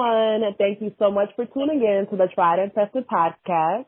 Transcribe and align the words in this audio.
everyone. 0.00 0.54
Thank 0.58 0.80
you 0.80 0.92
so 0.98 1.10
much 1.10 1.28
for 1.36 1.46
tuning 1.46 1.80
in 1.82 2.06
to 2.10 2.16
the 2.16 2.28
Tried 2.34 2.58
and 2.58 2.72
Tested 2.72 3.04
podcast. 3.08 3.86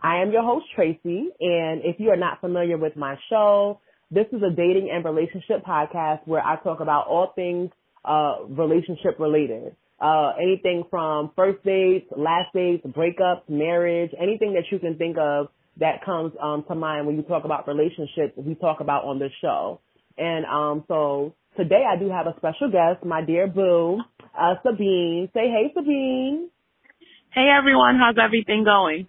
I 0.00 0.20
am 0.22 0.32
your 0.32 0.42
host, 0.42 0.66
Tracy, 0.74 1.28
and 1.40 1.82
if 1.84 1.96
you 1.98 2.10
are 2.10 2.16
not 2.16 2.40
familiar 2.40 2.76
with 2.76 2.96
my 2.96 3.16
show, 3.30 3.80
this 4.10 4.26
is 4.32 4.42
a 4.42 4.50
dating 4.50 4.90
and 4.92 5.04
relationship 5.04 5.64
podcast 5.64 6.20
where 6.24 6.44
I 6.44 6.56
talk 6.56 6.80
about 6.80 7.06
all 7.06 7.32
things 7.36 7.70
uh, 8.04 8.38
relationship 8.48 9.18
related. 9.20 9.76
Uh, 10.00 10.32
anything 10.42 10.82
from 10.90 11.30
first 11.36 11.64
dates, 11.64 12.06
last 12.16 12.52
dates, 12.52 12.84
breakups, 12.86 13.48
marriage, 13.48 14.10
anything 14.20 14.54
that 14.54 14.64
you 14.72 14.80
can 14.80 14.98
think 14.98 15.16
of 15.18 15.46
that 15.78 16.04
comes 16.04 16.32
um, 16.42 16.64
to 16.66 16.74
mind 16.74 17.06
when 17.06 17.16
you 17.16 17.22
talk 17.22 17.44
about 17.44 17.68
relationships, 17.68 18.32
we 18.36 18.56
talk 18.56 18.80
about 18.80 19.04
on 19.04 19.20
this 19.20 19.30
show. 19.40 19.80
And 20.18 20.44
um, 20.44 20.84
so 20.88 21.34
today 21.56 21.84
I 21.88 21.96
do 21.98 22.10
have 22.10 22.26
a 22.26 22.34
special 22.36 22.70
guest, 22.70 23.04
my 23.04 23.24
dear 23.24 23.46
boo, 23.46 24.00
uh, 24.38 24.54
Sabine. 24.62 25.28
Say 25.34 25.48
hey, 25.48 25.72
Sabine. 25.74 26.48
Hey 27.34 27.48
everyone, 27.48 27.96
how's 27.98 28.16
everything 28.22 28.62
going? 28.62 29.08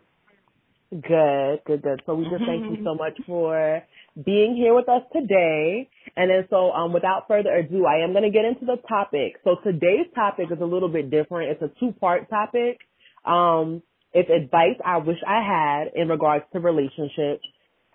Good, 0.90 1.60
good, 1.66 1.82
good. 1.82 2.02
So 2.06 2.16
we 2.16 2.24
just 2.26 2.46
thank 2.46 2.64
you 2.70 2.78
so 2.84 2.96
much 3.00 3.20
for 3.26 3.84
being 4.24 4.56
here 4.56 4.74
with 4.74 4.88
us 4.88 5.02
today. 5.12 5.90
And 6.16 6.30
then 6.30 6.48
so 6.50 6.72
um 6.72 6.94
without 6.94 7.28
further 7.28 7.54
ado, 7.54 7.86
I 7.86 8.04
am 8.04 8.14
going 8.14 8.24
to 8.24 8.30
get 8.30 8.46
into 8.46 8.66
the 8.66 8.78
topic. 8.88 9.38
So 9.44 9.58
today's 9.64 10.06
topic 10.16 10.48
is 10.52 10.60
a 10.62 10.66
little 10.66 10.88
bit 10.88 11.10
different. 11.10 11.52
It's 11.52 11.62
a 11.62 11.80
two-part 11.80 12.30
topic. 12.30 12.80
Um 13.26 13.84
it's 14.14 14.30
advice 14.30 14.80
I 14.86 14.98
wish 14.98 15.18
I 15.28 15.42
had 15.42 16.02
in 16.02 16.08
regards 16.08 16.46
to 16.54 16.60
relationships 16.60 17.44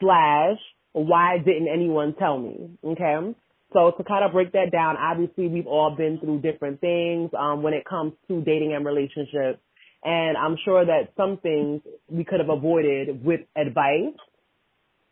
slash 0.00 0.58
why 0.92 1.38
didn't 1.38 1.68
anyone 1.72 2.14
tell 2.18 2.38
me? 2.38 2.76
Okay. 2.84 3.34
So 3.72 3.92
to 3.96 4.04
kind 4.04 4.24
of 4.24 4.32
break 4.32 4.52
that 4.52 4.72
down, 4.72 4.96
obviously 4.96 5.48
we've 5.48 5.66
all 5.66 5.94
been 5.94 6.18
through 6.18 6.40
different 6.40 6.80
things 6.80 7.30
um, 7.38 7.62
when 7.62 7.74
it 7.74 7.84
comes 7.84 8.12
to 8.28 8.40
dating 8.40 8.72
and 8.74 8.84
relationships. 8.84 9.60
And 10.04 10.36
I'm 10.36 10.56
sure 10.64 10.84
that 10.86 11.12
some 11.16 11.38
things 11.38 11.82
we 12.08 12.24
could 12.24 12.40
have 12.40 12.48
avoided 12.48 13.24
with 13.24 13.40
advice. 13.56 14.14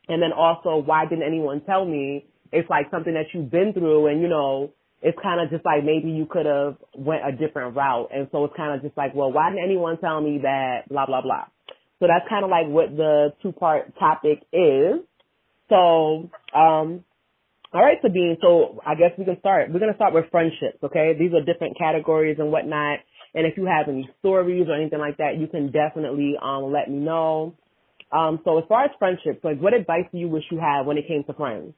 And 0.09 0.23
then 0.23 0.33
also, 0.33 0.77
why 0.77 1.05
didn't 1.05 1.25
anyone 1.25 1.61
tell 1.63 1.85
me? 1.85 2.25
It's 2.53 2.71
like 2.71 2.87
something 2.91 3.13
that 3.15 3.27
you've 3.35 3.51
been 3.51 3.73
through 3.73 4.07
and, 4.07 4.23
you 4.23 4.29
know, 4.29 4.73
it's 5.03 5.19
kind 5.23 5.41
of 5.41 5.51
just 5.51 5.65
like 5.65 5.85
maybe 5.85 6.11
you 6.11 6.27
could 6.27 6.47
have 6.47 6.77
went 6.97 7.23
a 7.27 7.33
different 7.33 7.77
route. 7.77 8.09
And 8.15 8.29
so 8.33 8.45
it's 8.45 8.55
kind 8.57 8.75
of 8.75 8.83
just 8.83 8.97
like, 8.97 9.15
well, 9.15 9.31
why 9.33 9.51
didn't 9.51 9.65
anyone 9.65 9.99
tell 9.99 10.21
me 10.21 10.39
that 10.43 10.89
blah, 10.89 11.07
blah, 11.07 11.21
blah. 11.21 11.45
So 11.99 12.07
that's 12.07 12.29
kind 12.29 12.45
of 12.45 12.51
like 12.51 12.67
what 12.69 12.97
the 12.97 13.35
two 13.43 13.53
part 13.53 13.99
topic 13.99 14.43
is. 14.53 15.01
So, 15.69 16.31
um, 16.55 17.05
all 17.73 17.83
right, 17.83 17.99
Sabine. 18.03 18.37
So 18.41 18.81
I 18.87 18.95
guess 18.95 19.11
we 19.19 19.25
can 19.25 19.39
start. 19.41 19.73
We're 19.73 19.81
going 19.81 19.93
to 19.93 19.97
start 19.97 20.15
with 20.15 20.27
friendships, 20.31 20.79
okay? 20.83 21.13
These 21.19 21.33
are 21.33 21.45
different 21.45 21.77
categories 21.79 22.37
and 22.39 22.51
whatnot. 22.53 23.01
And 23.35 23.47
if 23.47 23.57
you 23.57 23.67
have 23.67 23.89
any 23.89 24.09
stories 24.21 24.67
or 24.69 24.75
anything 24.75 24.99
like 24.99 25.19
that, 25.19 25.37
you 25.39 25.47
can 25.47 25.71
definitely 25.71 26.35
um, 26.43 26.73
let 26.73 26.91
me 26.91 26.99
know. 26.99 27.55
Um, 28.13 28.41
so 28.45 28.59
as 28.59 28.65
far 28.69 28.85
as 28.85 28.91
friendships, 28.99 29.45
like 29.45 29.61
what 29.61 29.75
advice 29.75 30.05
do 30.13 30.19
you 30.19 30.29
wish 30.29 30.45
you 30.51 30.59
had 30.59 30.87
when 30.87 30.97
it 30.97 31.07
came 31.09 31.25
to 31.25 31.35
friends? 31.35 31.75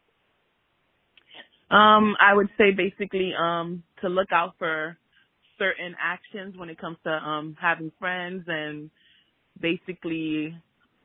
Um, 1.71 2.17
I 2.21 2.35
would 2.35 2.49
say 2.57 2.71
basically 2.71 3.33
um, 3.39 3.83
to 4.03 4.09
look 4.09 4.29
out 4.33 4.55
for 4.59 4.97
certain 5.59 5.95
actions 6.01 6.57
when 6.57 6.71
it 6.71 6.79
comes 6.79 6.97
to 7.05 7.11
um, 7.11 7.57
having 7.61 7.93
friends 7.99 8.45
and 8.47 8.91
basically 9.61 10.57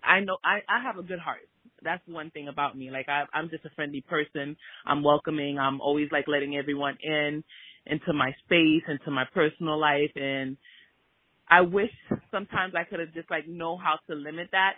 I 0.03 0.19
know 0.19 0.37
I, 0.43 0.59
I 0.69 0.83
have 0.83 0.97
a 0.97 1.03
good 1.03 1.19
heart. 1.19 1.47
That's 1.83 2.01
one 2.07 2.31
thing 2.31 2.47
about 2.47 2.77
me. 2.77 2.91
Like 2.91 3.09
I 3.09 3.23
I'm 3.33 3.49
just 3.49 3.65
a 3.65 3.69
friendly 3.75 4.01
person. 4.01 4.55
I'm 4.85 5.03
welcoming. 5.03 5.59
I'm 5.59 5.81
always 5.81 6.09
like 6.11 6.25
letting 6.27 6.55
everyone 6.57 6.97
in 7.01 7.43
into 7.85 8.13
my 8.13 8.31
space, 8.45 8.83
into 8.87 9.11
my 9.11 9.25
personal 9.33 9.79
life 9.79 10.11
and 10.15 10.57
I 11.49 11.61
wish 11.61 11.91
sometimes 12.31 12.73
I 12.75 12.83
could 12.83 12.99
have 12.99 13.13
just 13.13 13.29
like 13.29 13.47
know 13.47 13.77
how 13.77 13.99
to 14.09 14.15
limit 14.15 14.49
that, 14.51 14.73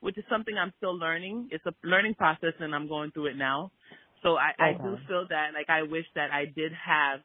which 0.00 0.18
is 0.18 0.24
something 0.30 0.54
I'm 0.56 0.72
still 0.76 0.96
learning. 0.96 1.48
It's 1.50 1.64
a 1.66 1.72
learning 1.82 2.14
process 2.14 2.54
and 2.60 2.74
I'm 2.74 2.88
going 2.88 3.10
through 3.12 3.26
it 3.26 3.36
now. 3.36 3.72
So 4.22 4.36
I, 4.36 4.50
okay. 4.52 4.78
I 4.78 4.82
do 4.82 4.96
feel 5.08 5.26
that 5.30 5.50
like 5.54 5.70
I 5.70 5.82
wish 5.82 6.04
that 6.14 6.30
I 6.30 6.44
did 6.44 6.72
have 6.72 7.20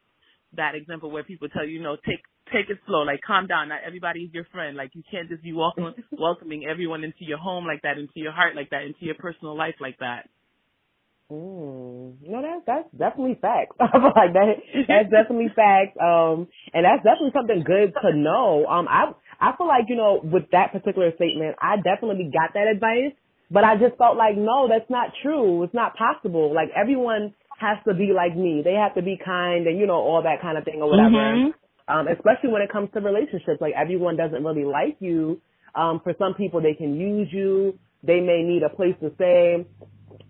that 0.56 0.76
example 0.76 1.12
where 1.12 1.24
people 1.24 1.50
tell 1.50 1.66
you, 1.66 1.78
you 1.78 1.84
know, 1.84 1.98
take 2.06 2.22
take 2.52 2.70
it 2.70 2.78
slow, 2.86 3.02
like 3.04 3.22
calm 3.26 3.48
down. 3.48 3.70
Not 3.70 3.82
everybody's 3.86 4.34
your 4.34 4.46
friend. 4.52 4.78
Like 4.78 4.92
you 4.94 5.04
can't 5.10 5.30
just 5.30 5.44
be 5.44 5.54
welcoming 5.54 5.94
welcoming 6.12 6.66
everyone 6.70 7.04
into 7.04 7.22
your 7.26 7.38
home 7.38 7.66
like 7.66 7.82
that, 7.84 7.98
into 7.98 8.18
your 8.20 8.32
heart 8.32 8.56
like 8.56 8.70
that, 8.72 8.84
into 8.84 9.02
your 9.06 9.16
personal 9.16 9.58
life 9.58 9.76
like 9.80 9.98
that. 10.00 10.30
Mm. 11.32 12.22
No, 12.22 12.42
that's 12.42 12.62
that's 12.68 12.90
definitely 12.92 13.38
facts. 13.42 13.76
like 13.80 14.34
that 14.34 14.62
that's 14.88 15.10
definitely 15.10 15.50
facts. 15.56 15.98
Um 15.98 16.48
and 16.74 16.86
that's 16.86 17.02
definitely 17.02 17.34
something 17.34 17.64
good 17.66 17.94
to 18.02 18.16
know. 18.16 18.66
Um 18.68 18.88
I 18.88 19.14
I 19.42 19.58
feel 19.58 19.68
like, 19.68 19.86
you 19.90 19.96
know, 19.96 20.22
with 20.22 20.52
that 20.52 20.72
particular 20.72 21.12
statement, 21.16 21.56
I 21.60 21.78
definitely 21.78 22.30
got 22.32 22.54
that 22.54 22.68
advice, 22.68 23.18
but 23.50 23.64
I 23.64 23.76
just 23.76 23.98
felt 23.98 24.18
like 24.18 24.38
no, 24.38 24.70
that's 24.70 24.90
not 24.90 25.18
true. 25.24 25.64
It's 25.64 25.74
not 25.74 25.96
possible. 25.98 26.54
Like 26.54 26.70
everyone 26.76 27.34
has 27.58 27.78
to 27.88 27.96
be 27.96 28.14
like 28.14 28.38
me. 28.38 28.62
They 28.64 28.74
have 28.74 28.94
to 28.94 29.02
be 29.02 29.18
kind 29.18 29.66
and 29.66 29.80
you 29.80 29.88
know 29.88 29.98
all 29.98 30.22
that 30.24 30.42
kind 30.42 30.58
of 30.60 30.64
thing 30.64 30.82
or 30.82 30.90
whatever. 30.90 31.10
Mm-hmm. 31.10 31.65
Um, 31.88 32.08
especially 32.08 32.50
when 32.50 32.62
it 32.62 32.72
comes 32.72 32.90
to 32.94 33.00
relationships, 33.00 33.62
like 33.62 33.74
everyone 33.78 34.18
doesn't 34.18 34.44
really 34.44 34.66
like 34.66 34.98
you. 35.00 35.42
Um, 35.76 36.02
for 36.04 36.14
some 36.18 36.34
people, 36.34 36.62
they 36.62 36.74
can 36.74 36.96
use 36.96 37.28
you. 37.32 37.78
They 38.04 38.20
may 38.22 38.42
need 38.42 38.64
a 38.64 38.70
place 38.70 38.96
to 39.02 39.14
stay. 39.16 39.66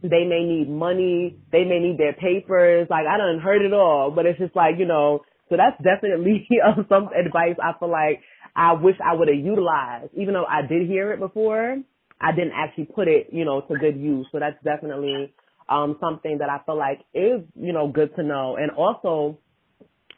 They 0.01 0.23
may 0.23 0.43
need 0.43 0.69
money. 0.69 1.37
They 1.51 1.63
may 1.63 1.79
need 1.79 1.97
their 1.97 2.13
papers. 2.13 2.87
Like 2.89 3.05
I 3.07 3.17
don't 3.17 3.39
heard 3.39 3.61
it 3.61 3.73
all, 3.73 4.11
but 4.11 4.25
it's 4.25 4.39
just 4.39 4.55
like 4.55 4.75
you 4.77 4.85
know. 4.85 5.21
So 5.49 5.57
that's 5.57 5.77
definitely 5.81 6.47
um, 6.65 6.85
some 6.89 7.09
advice 7.13 7.55
I 7.61 7.77
feel 7.79 7.91
like 7.91 8.21
I 8.55 8.73
wish 8.73 8.95
I 9.03 9.15
would 9.15 9.27
have 9.27 9.37
utilized, 9.37 10.11
even 10.15 10.33
though 10.33 10.45
I 10.45 10.65
did 10.67 10.87
hear 10.87 11.11
it 11.11 11.19
before. 11.19 11.77
I 12.19 12.31
didn't 12.31 12.53
actually 12.55 12.85
put 12.85 13.07
it, 13.09 13.27
you 13.31 13.43
know, 13.43 13.61
to 13.61 13.77
good 13.77 13.97
use. 13.97 14.25
So 14.31 14.39
that's 14.39 14.55
definitely 14.63 15.33
um, 15.67 15.97
something 15.99 16.37
that 16.39 16.49
I 16.49 16.59
feel 16.65 16.77
like 16.77 17.01
is, 17.13 17.41
you 17.55 17.73
know, 17.73 17.89
good 17.89 18.15
to 18.15 18.23
know. 18.23 18.55
And 18.55 18.71
also 18.71 19.37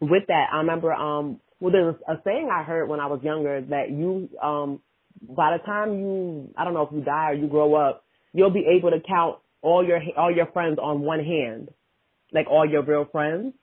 with 0.02 0.24
that, 0.28 0.47
I 0.53 0.58
remember, 0.58 0.94
um, 0.94 1.40
well, 1.59 1.72
there's 1.72 1.96
a 2.08 2.16
saying 2.24 2.50
I 2.52 2.63
heard 2.63 2.88
when 2.90 3.00
I 3.00 3.08
was 3.08 3.22
younger 3.24 3.62
that 3.62 3.90
you, 3.90 4.30
um, 4.41 4.80
by 5.22 5.58
the 5.58 5.63
time 5.66 6.00
you, 6.00 6.53
I 6.58 6.63
don't 6.63 6.74
know 6.74 6.84
if 6.84 6.94
you 6.94 7.02
die 7.02 7.31
or 7.31 7.34
you 7.34 7.47
grow 7.47 7.75
up, 7.75 8.03
you'll 8.34 8.53
be 8.53 8.66
able 8.78 8.91
to 8.91 9.00
count 9.00 9.38
all 9.62 9.85
your, 9.85 10.00
all 10.18 10.31
your 10.35 10.47
friends 10.47 10.78
on 10.81 11.02
one 11.02 11.24
hand. 11.24 11.69
Like 12.34 12.47
all 12.52 12.69
your 12.69 12.84
real 12.84 13.08
friends. 13.09 13.53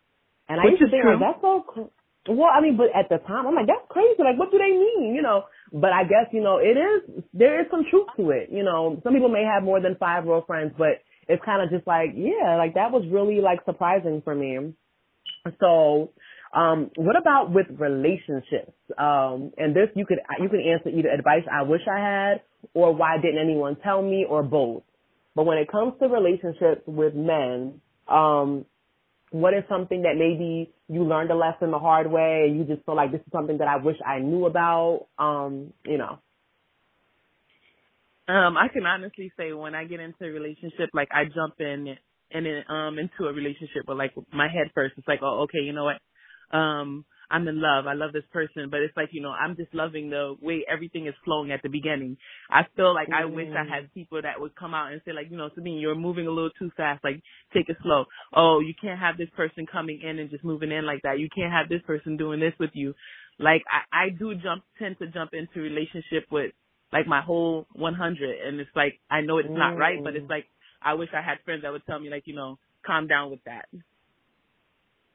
And 0.49 0.59
I 0.59 0.65
used 0.65 0.81
to 0.81 0.89
think, 0.89 1.05
like, 1.05 1.21
that's 1.21 1.41
so, 1.43 1.93
well, 2.29 2.49
I 2.49 2.63
mean, 2.63 2.79
but 2.79 2.89
at 2.97 3.11
the 3.11 3.19
time, 3.29 3.47
I'm 3.47 3.55
like, 3.55 3.67
that's 3.67 3.85
crazy. 3.91 4.17
Like, 4.19 4.39
what 4.39 4.51
do 4.51 4.57
they 4.57 4.73
mean? 4.73 5.15
You 5.15 5.21
know, 5.21 5.45
but 5.71 5.93
I 5.93 6.05
guess, 6.05 6.33
you 6.33 6.41
know, 6.41 6.57
it 6.57 6.77
is, 6.77 7.25
there 7.35 7.61
is 7.61 7.67
some 7.71 7.85
truth 7.91 8.09
to 8.17 8.31
it. 8.31 8.49
You 8.51 8.65
know, 8.65 9.01
some 9.05 9.13
people 9.13 9.29
may 9.29 9.45
have 9.45 9.63
more 9.63 9.81
than 9.81 9.97
five 9.97 10.25
real 10.25 10.45
friends, 10.47 10.73
but 10.79 11.05
it's 11.29 11.45
kind 11.45 11.63
of 11.63 11.71
just 11.71 11.87
like, 11.87 12.17
yeah, 12.17 12.57
like 12.57 12.75
that 12.75 12.91
was 12.91 13.05
really 13.11 13.41
like 13.41 13.65
surprising 13.67 14.23
for 14.25 14.35
me. 14.35 14.73
So, 15.61 16.11
um, 16.55 16.91
what 16.97 17.17
about 17.17 17.53
with 17.53 17.67
relationships? 17.79 18.73
Um, 18.99 19.53
and 19.57 19.75
this 19.75 19.89
you 19.95 20.07
could 20.07 20.19
you 20.41 20.49
can 20.49 20.61
answer 20.61 20.89
either 20.89 21.09
advice 21.09 21.43
I 21.51 21.63
wish 21.63 21.83
I 21.91 21.99
had 21.99 22.41
or 22.73 22.95
why 22.95 23.17
didn't 23.21 23.39
anyone 23.39 23.77
tell 23.83 24.03
me 24.03 24.25
or 24.29 24.43
both. 24.43 24.83
But 25.35 25.45
when 25.45 25.59
it 25.59 25.71
comes 25.71 25.95
to 26.01 26.09
relationships 26.09 26.83
with 26.87 27.15
men, 27.15 27.81
um, 28.09 28.65
what 29.31 29.53
is 29.53 29.65
something 29.69 30.03
that 30.03 30.15
maybe 30.17 30.73
you 30.89 31.03
learned 31.03 31.31
a 31.31 31.35
lesson 31.35 31.73
the 31.73 31.79
hard 31.79 32.11
way 32.11 32.47
and 32.49 32.57
you 32.57 32.65
just 32.65 32.87
feel 32.87 32.95
like 32.95 33.11
this 33.11 33.21
is 33.21 33.33
something 33.33 33.59
that 33.59 33.67
I 33.67 33.77
wish 33.77 33.97
I 34.07 34.21
knew 34.21 34.47
about? 34.47 35.07
Um, 35.19 35.73
you 35.85 35.99
know. 35.99 36.19
Um, 38.27 38.57
I 38.57 38.69
can 38.73 38.87
honestly 38.87 39.33
say 39.37 39.53
when 39.53 39.75
I 39.75 39.85
get 39.85 40.01
into 40.01 40.25
a 40.25 40.29
relationship, 40.29 40.91
like 40.95 41.09
I 41.13 41.25
jump 41.25 41.55
in 41.59 41.97
and 42.35 42.45
then 42.45 42.65
um 42.69 42.99
into 42.99 43.29
a 43.29 43.33
relationship 43.33 43.87
with 43.87 43.97
like 43.97 44.13
my 44.33 44.49
head 44.49 44.71
first. 44.75 44.95
It's 44.99 45.09
like, 45.09 45.21
oh, 45.23 45.45
okay, 45.45 45.61
you 45.65 45.73
know 45.73 45.85
what? 45.85 46.57
Um, 46.57 47.05
I'm 47.31 47.49
in 47.49 47.61
love. 47.61 47.87
I 47.87 47.95
love 47.95 48.13
this 48.13 48.25
person, 48.33 48.69
but 48.71 48.81
it's 48.81 48.97
like, 48.97 49.09
you 49.13 49.23
know, 49.23 49.31
I'm 49.31 49.57
just 49.57 49.75
loving 49.75 50.11
the 50.11 50.37
way 50.41 50.65
everything 50.71 51.07
is 51.07 51.15
flowing 51.25 51.53
at 51.53 51.63
the 51.63 51.69
beginning. 51.69 52.17
I 52.51 52.63
feel 52.77 52.95
like 52.95 53.09
mm. 53.09 53.15
I 53.15 53.25
wish 53.25 53.49
I 53.51 53.65
had 53.65 53.93
people 53.95 54.21
that 54.23 54.41
would 54.41 54.55
come 54.55 54.75
out 54.75 54.93
and 54.93 55.01
say 55.05 55.13
like, 55.13 55.31
you 55.31 55.37
know, 55.37 55.49
to 55.49 55.61
me, 55.61 55.73
you're 55.79 55.95
moving 55.95 56.27
a 56.27 56.31
little 56.31 56.51
too 56.59 56.71
fast. 56.77 57.03
Like, 57.03 57.23
take 57.53 57.69
it 57.69 57.77
slow. 57.83 58.05
Oh, 58.35 58.61
you 58.61 58.75
can't 58.81 59.01
have 59.01 59.17
this 59.17 59.31
person 59.37 59.67
coming 59.67 60.01
in 60.03 60.19
and 60.19 60.31
just 60.31 60.45
moving 60.45 60.71
in 60.71 60.87
like 60.87 61.03
that. 61.03 61.19
You 61.19 61.29
can't 61.35 61.53
have 61.53 61.69
this 61.69 61.83
person 61.87 62.17
doing 62.17 62.41
this 62.41 62.55
with 62.61 62.71
you. 62.75 62.95
Like, 63.39 63.63
I, 63.71 64.05
I 64.05 64.09
do 64.11 64.35
jump, 64.35 64.63
tend 64.79 64.99
to 64.99 65.09
jump 65.09 65.31
into 65.33 65.61
relationship 65.61 66.27
with 66.31 66.53
like 66.93 67.07
my 67.09 67.21
whole 67.21 67.67
100 67.73 68.47
and 68.47 68.61
it's 68.61 68.71
like 68.77 69.01
I 69.11 69.21
know 69.21 69.39
it's 69.39 69.49
not 69.51 69.77
right 69.77 69.99
but 70.05 70.15
it's 70.15 70.27
mm. 70.27 70.31
like 70.31 70.47
I 70.85 70.95
wish 70.95 71.11
I 71.15 71.23
had 71.23 71.39
friends 71.45 71.63
that 71.63 71.73
would 71.73 71.87
tell 71.87 71.99
me 72.01 72.11
like 72.11 72.25
you 72.27 72.35
know 72.35 72.59
calm 72.87 73.07
down 73.09 73.31
with 73.31 73.41
that. 73.47 73.69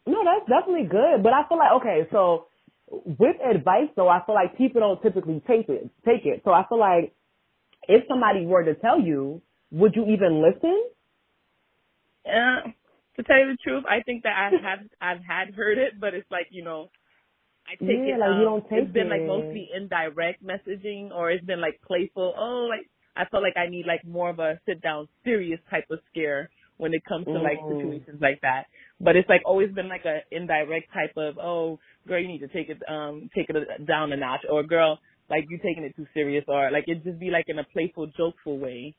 No, 0.08 0.24
that's 0.26 0.50
definitely 0.50 0.88
good, 0.90 1.24
but 1.24 1.34
I 1.34 1.48
feel 1.48 1.58
like 1.60 1.74
okay, 1.82 2.08
so 2.12 2.48
with 2.90 3.38
advice 3.44 3.90
though, 3.96 4.10
I 4.10 4.22
feel 4.26 4.36
like 4.36 4.58
people 4.58 4.82
don't 4.82 5.02
typically 5.02 5.42
take 5.48 5.70
it 5.70 5.90
take 6.06 6.26
it. 6.26 6.42
So 6.46 6.52
I 6.52 6.66
feel 6.68 6.80
like 6.80 7.14
if 7.88 8.04
somebody 8.08 8.46
were 8.46 8.64
to 8.64 8.76
tell 8.76 9.00
you, 9.00 9.42
would 9.72 9.96
you 9.96 10.06
even 10.08 10.42
listen? 10.42 10.84
Uh, 12.26 12.70
to 13.18 13.24
tell 13.24 13.40
you 13.40 13.48
the 13.52 13.58
truth, 13.64 13.84
I 13.90 14.02
think 14.04 14.24
that 14.24 14.34
I 14.38 14.52
have 14.62 14.80
I've 15.02 15.24
had 15.24 15.54
heard 15.56 15.78
it, 15.78 16.00
but 16.00 16.14
it's 16.14 16.30
like 16.32 16.48
you 16.52 16.64
know 16.64 16.90
I 17.68 17.76
take 17.86 18.02
yeah, 18.06 18.16
it. 18.16 18.20
like 18.20 18.32
um, 18.32 18.40
you 18.40 18.46
don't 18.46 18.70
take 18.70 18.86
It's 18.86 18.94
been 18.94 19.08
it. 19.08 19.10
like 19.10 19.26
mostly 19.26 19.70
indirect 19.76 20.44
messaging, 20.44 21.12
or 21.12 21.32
it's 21.32 21.46
been 21.46 21.62
like 21.62 21.82
playful. 21.86 22.34
Oh, 22.38 22.68
like 22.70 22.90
I 23.16 23.26
felt 23.26 23.44
like 23.44 23.58
I 23.58 23.70
need 23.70 23.86
like 23.86 24.06
more 24.06 24.30
of 24.30 24.40
a 24.40 24.60
sit 24.66 24.82
down, 24.82 25.08
serious 25.24 25.60
type 25.70 25.86
of 25.92 26.00
scare 26.12 26.50
when 26.78 26.94
it 26.94 27.04
comes 27.06 27.26
to 27.26 27.40
like 27.40 27.60
situations 27.68 28.22
like 28.22 28.40
that. 28.42 28.66
But 29.02 29.16
it's 29.16 29.28
like 29.30 29.42
always 29.46 29.72
been 29.72 29.90
like 29.90 30.06
a 30.06 30.20
indirect 30.32 30.94
type 30.94 31.12
of, 31.18 31.38
oh, 31.38 31.80
girl, 32.08 32.22
you 32.22 32.28
need 32.28 32.40
to 32.40 32.48
take 32.48 32.70
it, 32.70 32.82
um, 32.90 33.30
take 33.36 33.50
it 33.50 33.86
down 33.86 34.12
a 34.14 34.18
notch, 34.18 34.42
or 34.50 34.64
girl, 34.64 35.00
like 35.30 35.46
you 35.50 35.58
taking 35.58 35.84
it 35.84 35.96
too 35.96 36.08
serious, 36.14 36.46
or 36.48 36.72
like 36.72 36.86
it 36.88 37.04
just 37.04 37.20
be 37.20 37.30
like 37.30 37.46
in 37.48 37.60
a 37.60 37.64
playful, 37.64 38.08
jokeful 38.18 38.58
way. 38.58 38.96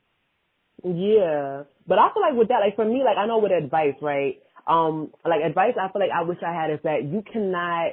Yeah, 0.84 1.64
but 1.86 1.98
I 1.98 2.08
feel 2.12 2.22
like 2.22 2.38
with 2.38 2.48
that, 2.48 2.60
like 2.60 2.76
for 2.76 2.84
me, 2.84 3.02
like 3.04 3.18
I 3.18 3.26
know 3.26 3.38
with 3.38 3.52
advice, 3.52 3.96
right? 4.00 4.36
Um, 4.66 5.10
like 5.24 5.42
advice, 5.44 5.74
I 5.80 5.90
feel 5.92 6.00
like 6.00 6.10
I 6.14 6.22
wish 6.22 6.38
I 6.46 6.52
had 6.52 6.70
is 6.70 6.78
that 6.84 7.04
you 7.04 7.22
cannot, 7.30 7.92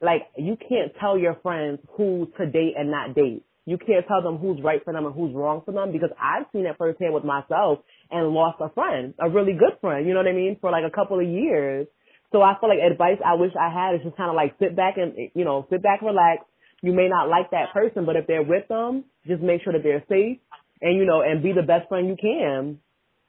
like, 0.00 0.22
you 0.36 0.56
can't 0.56 0.92
tell 1.00 1.16
your 1.16 1.36
friends 1.42 1.78
who 1.96 2.28
to 2.38 2.46
date 2.46 2.74
and 2.76 2.90
not 2.90 3.14
date. 3.14 3.44
You 3.66 3.78
can't 3.78 4.06
tell 4.06 4.22
them 4.22 4.36
who's 4.36 4.60
right 4.62 4.84
for 4.84 4.92
them 4.92 5.06
and 5.06 5.14
who's 5.14 5.34
wrong 5.34 5.62
for 5.64 5.72
them 5.72 5.92
because 5.92 6.10
I've 6.20 6.46
seen 6.52 6.66
it 6.66 6.76
firsthand 6.76 7.14
with 7.14 7.24
myself 7.24 7.78
and 8.10 8.28
lost 8.28 8.60
a 8.60 8.68
friend, 8.70 9.14
a 9.18 9.30
really 9.30 9.54
good 9.54 9.80
friend. 9.80 10.06
You 10.06 10.12
know 10.12 10.20
what 10.20 10.28
I 10.28 10.36
mean? 10.36 10.58
For 10.60 10.70
like 10.70 10.84
a 10.86 10.94
couple 10.94 11.18
of 11.18 11.26
years. 11.26 11.86
So 12.32 12.42
I 12.42 12.54
feel 12.60 12.68
like 12.68 12.80
advice 12.84 13.18
I 13.24 13.34
wish 13.34 13.52
I 13.58 13.72
had 13.72 13.94
is 13.94 14.02
just 14.04 14.16
kind 14.16 14.28
of 14.28 14.36
like 14.36 14.56
sit 14.58 14.76
back 14.76 14.96
and 14.96 15.30
you 15.34 15.44
know 15.44 15.66
sit 15.70 15.82
back, 15.82 16.02
relax. 16.02 16.44
You 16.82 16.92
may 16.92 17.08
not 17.08 17.30
like 17.30 17.52
that 17.52 17.72
person, 17.72 18.04
but 18.04 18.16
if 18.16 18.26
they're 18.26 18.42
with 18.42 18.68
them, 18.68 19.04
just 19.26 19.40
make 19.40 19.62
sure 19.62 19.72
that 19.72 19.82
they're 19.82 20.04
safe 20.08 20.38
and 20.84 20.98
you 20.98 21.06
know, 21.06 21.22
and 21.22 21.42
be 21.42 21.52
the 21.52 21.62
best 21.62 21.88
friend 21.88 22.08
you 22.08 22.16
can. 22.20 22.78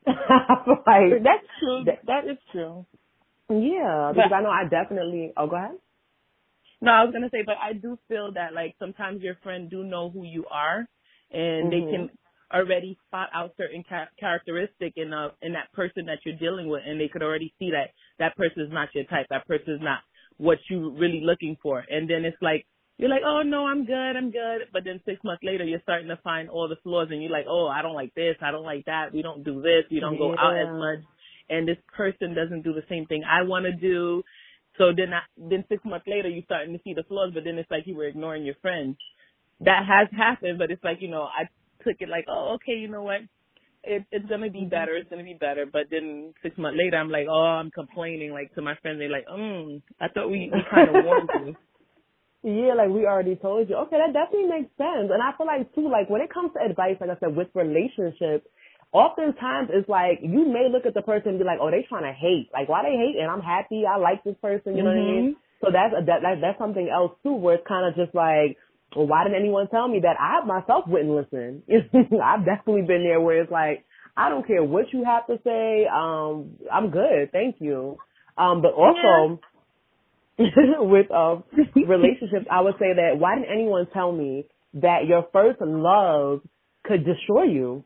Like 0.85 1.23
That's 1.23 1.47
true. 1.59 1.85
that 1.85 2.29
is 2.29 2.37
true. 2.51 2.85
yeah, 3.49 4.11
because 4.13 4.31
I 4.35 4.41
know 4.41 4.49
I 4.49 4.67
definitely. 4.69 5.33
Oh, 5.37 5.47
go 5.47 5.55
ahead. 5.55 5.77
No, 6.85 6.91
I 6.93 7.03
was 7.03 7.13
gonna 7.13 7.31
say, 7.31 7.43
but 7.45 7.57
I 7.61 7.73
do 7.73 7.97
feel 8.07 8.31
that 8.33 8.53
like 8.53 8.75
sometimes 8.79 9.23
your 9.23 9.35
friend 9.43 9.69
do 9.71 9.83
know 9.83 10.11
who 10.11 10.23
you 10.23 10.45
are, 10.51 10.87
and 11.31 11.71
they 11.73 11.81
Mhm. 11.81 11.89
can 11.91 12.09
already 12.53 12.97
spot 13.07 13.29
out 13.33 13.55
certain 13.57 13.83
ca- 13.83 14.09
characteristic 14.19 14.93
in 14.97 15.11
a 15.13 15.33
in 15.41 15.53
that 15.53 15.71
person 15.73 16.05
that 16.05 16.19
you're 16.25 16.37
dealing 16.37 16.67
with, 16.67 16.83
and 16.85 17.01
they 17.01 17.09
could 17.09 17.23
already 17.23 17.53
see 17.59 17.71
that 17.71 17.91
that 18.19 18.35
person 18.37 18.61
is 18.63 18.71
not 18.71 18.93
your 18.95 19.05
type. 19.05 19.27
That 19.29 19.47
person 19.47 19.73
is 19.75 19.81
not 19.81 20.01
what 20.37 20.59
you 20.69 20.91
really 20.91 21.21
looking 21.21 21.57
for, 21.63 21.83
and 21.89 22.07
then 22.09 22.23
it's 22.23 22.41
like 22.41 22.67
you're 22.99 23.09
like, 23.09 23.23
oh 23.25 23.41
no, 23.41 23.65
I'm 23.67 23.85
good, 23.85 24.15
I'm 24.15 24.31
good, 24.31 24.69
but 24.71 24.83
then 24.85 25.01
six 25.05 25.23
months 25.23 25.43
later 25.43 25.65
you're 25.65 25.81
starting 25.81 26.09
to 26.09 26.17
find 26.17 26.49
all 26.49 26.67
the 26.69 26.77
flaws, 26.83 27.09
and 27.11 27.21
you're 27.23 27.31
like, 27.31 27.47
oh, 27.49 27.67
I 27.67 27.81
don't 27.81 27.95
like 27.95 28.13
this, 28.13 28.37
I 28.41 28.51
don't 28.51 28.63
like 28.63 28.85
that, 28.85 29.11
we 29.13 29.23
don't 29.23 29.43
do 29.43 29.61
this, 29.61 29.85
we 29.91 29.99
don't 29.99 30.17
go 30.17 30.33
out 30.37 30.55
as 30.57 30.69
much, 30.71 30.99
and 31.49 31.67
this 31.67 31.79
person 31.97 32.35
doesn't 32.35 32.61
do 32.63 32.73
the 32.73 32.85
same 32.89 33.07
thing 33.07 33.23
I 33.25 33.41
want 33.43 33.65
to 33.65 33.73
do. 33.73 34.23
So 34.77 34.91
then, 34.95 35.13
I, 35.13 35.21
then 35.37 35.63
six 35.69 35.83
months 35.85 36.07
later, 36.07 36.29
you're 36.29 36.43
starting 36.45 36.73
to 36.73 36.83
see 36.83 36.93
the 36.93 37.03
flaws, 37.03 37.31
but 37.33 37.43
then 37.43 37.57
it's 37.57 37.71
like 37.71 37.87
you 37.87 37.95
were 37.95 38.07
ignoring 38.07 38.45
your 38.45 38.55
friends. 38.61 38.97
That 39.61 39.83
has 39.87 40.07
happened, 40.15 40.57
but 40.57 40.71
it's 40.71 40.83
like 40.83 40.97
you 41.01 41.09
know, 41.09 41.23
I 41.23 41.47
took 41.83 41.97
it 41.99 42.09
like, 42.09 42.25
oh, 42.27 42.55
okay, 42.55 42.77
you 42.77 42.89
know 42.89 43.03
what, 43.03 43.21
it, 43.83 44.03
it's 44.11 44.25
gonna 44.27 44.49
be 44.49 44.65
better, 44.65 44.95
it's 44.95 45.09
gonna 45.09 45.23
be 45.23 45.37
better. 45.39 45.65
But 45.65 45.83
then 45.89 46.33
six 46.43 46.57
months 46.57 46.77
later, 46.81 46.97
I'm 46.97 47.09
like, 47.09 47.27
oh, 47.29 47.33
I'm 47.61 47.71
complaining 47.71 48.31
like 48.31 48.53
to 48.55 48.61
my 48.61 48.75
friends. 48.81 48.99
They're 48.99 49.09
like, 49.09 49.27
mm, 49.27 49.81
I 50.01 50.07
thought 50.09 50.29
we, 50.29 50.51
we 50.53 50.61
kind 50.69 50.89
of 50.89 51.03
warned 51.05 51.29
you. 51.45 51.55
Yeah, 52.45 52.75
like 52.77 52.89
we 52.89 53.07
already 53.07 53.35
told 53.37 53.69
you. 53.69 53.75
Okay, 53.75 53.97
that 53.97 54.13
definitely 54.13 54.45
makes 54.47 54.69
sense. 54.77 55.09
And 55.09 55.17
I 55.17 55.33
feel 55.35 55.47
like 55.47 55.73
too, 55.73 55.89
like 55.89 56.11
when 56.11 56.21
it 56.21 56.31
comes 56.31 56.51
to 56.53 56.61
advice, 56.61 56.93
like 57.01 57.09
I 57.09 57.17
said, 57.19 57.35
with 57.35 57.47
relationships, 57.55 58.45
oftentimes 58.95 59.69
it's 59.75 59.89
like 59.89 60.19
you 60.23 60.47
may 60.47 60.71
look 60.71 60.85
at 60.87 60.93
the 60.95 61.01
person 61.03 61.35
and 61.35 61.39
be 61.39 61.43
like, 61.43 61.59
oh, 61.61 61.69
they 61.69 61.85
trying 61.87 62.07
to 62.07 62.15
hate. 62.15 62.47
Like 62.53 62.69
why 62.69 62.83
they 62.87 62.95
hate? 62.95 63.19
And 63.19 63.29
I'm 63.29 63.41
happy. 63.43 63.83
I 63.83 63.97
like 63.99 64.23
this 64.23 64.35
person. 64.41 64.75
You 64.77 64.83
know 64.87 64.95
what 64.95 65.03
I 65.03 65.03
mean? 65.03 65.35
So 65.61 65.67
that's 65.71 65.93
that, 66.07 66.19
that 66.23 66.35
that's 66.41 66.59
something 66.59 66.87
else 66.87 67.11
too, 67.23 67.33
where 67.35 67.55
it's 67.55 67.67
kind 67.67 67.83
of 67.87 67.95
just 67.99 68.15
like, 68.15 68.55
well, 68.95 69.07
why 69.07 69.23
didn't 69.23 69.39
anyone 69.39 69.67
tell 69.67 69.87
me 69.87 69.99
that? 70.07 70.15
I 70.19 70.45
myself 70.45 70.85
wouldn't 70.87 71.11
listen. 71.11 71.63
I've 72.23 72.45
definitely 72.45 72.83
been 72.87 73.03
there 73.03 73.19
where 73.19 73.41
it's 73.41 73.51
like, 73.51 73.83
I 74.15 74.29
don't 74.29 74.47
care 74.47 74.63
what 74.63 74.85
you 74.93 75.03
have 75.03 75.27
to 75.27 75.39
say. 75.43 75.87
Um, 75.91 76.55
I'm 76.71 76.89
good, 76.89 77.31
thank 77.33 77.57
you. 77.59 77.97
Um, 78.37 78.61
but 78.61 78.73
also 78.73 79.39
with 80.39 81.11
um 81.11 81.43
relationships, 81.75 82.47
I 82.51 82.61
would 82.61 82.75
say 82.79 82.93
that 82.95 83.19
why 83.19 83.35
didn't 83.35 83.51
anyone 83.51 83.87
tell 83.93 84.11
me 84.11 84.45
that 84.75 85.05
your 85.07 85.27
first 85.33 85.59
love 85.61 86.41
could 86.83 87.05
destroy 87.05 87.43
you? 87.43 87.83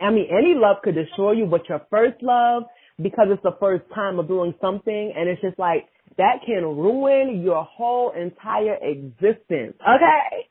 I 0.00 0.10
mean, 0.10 0.26
any 0.30 0.54
love 0.54 0.78
could 0.82 0.94
destroy 0.94 1.32
you, 1.32 1.46
but 1.46 1.68
your 1.68 1.80
first 1.90 2.22
love, 2.22 2.64
because 3.00 3.28
it's 3.30 3.42
the 3.42 3.56
first 3.58 3.84
time 3.94 4.18
of 4.18 4.28
doing 4.28 4.54
something, 4.60 5.12
and 5.16 5.28
it's 5.28 5.40
just 5.40 5.58
like 5.58 5.88
that 6.18 6.44
can 6.44 6.64
ruin 6.64 7.42
your 7.42 7.64
whole 7.64 8.12
entire 8.12 8.76
existence. 8.80 9.76
Okay. 9.80 10.48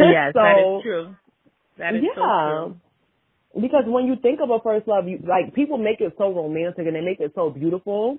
Yes, 0.00 0.32
so, 0.34 0.40
that 0.42 0.58
is 0.58 0.82
true. 0.82 1.16
That 1.78 1.94
is 1.94 2.02
so 2.14 2.20
yeah. 2.20 2.48
true. 2.50 2.76
Because 3.60 3.84
when 3.86 4.06
you 4.06 4.16
think 4.20 4.40
of 4.42 4.50
a 4.50 4.60
first 4.62 4.86
love, 4.86 5.08
you 5.08 5.18
like 5.26 5.54
people 5.54 5.78
make 5.78 6.00
it 6.00 6.14
so 6.18 6.32
romantic 6.32 6.86
and 6.86 6.94
they 6.94 7.00
make 7.00 7.20
it 7.20 7.32
so 7.34 7.50
beautiful, 7.50 8.18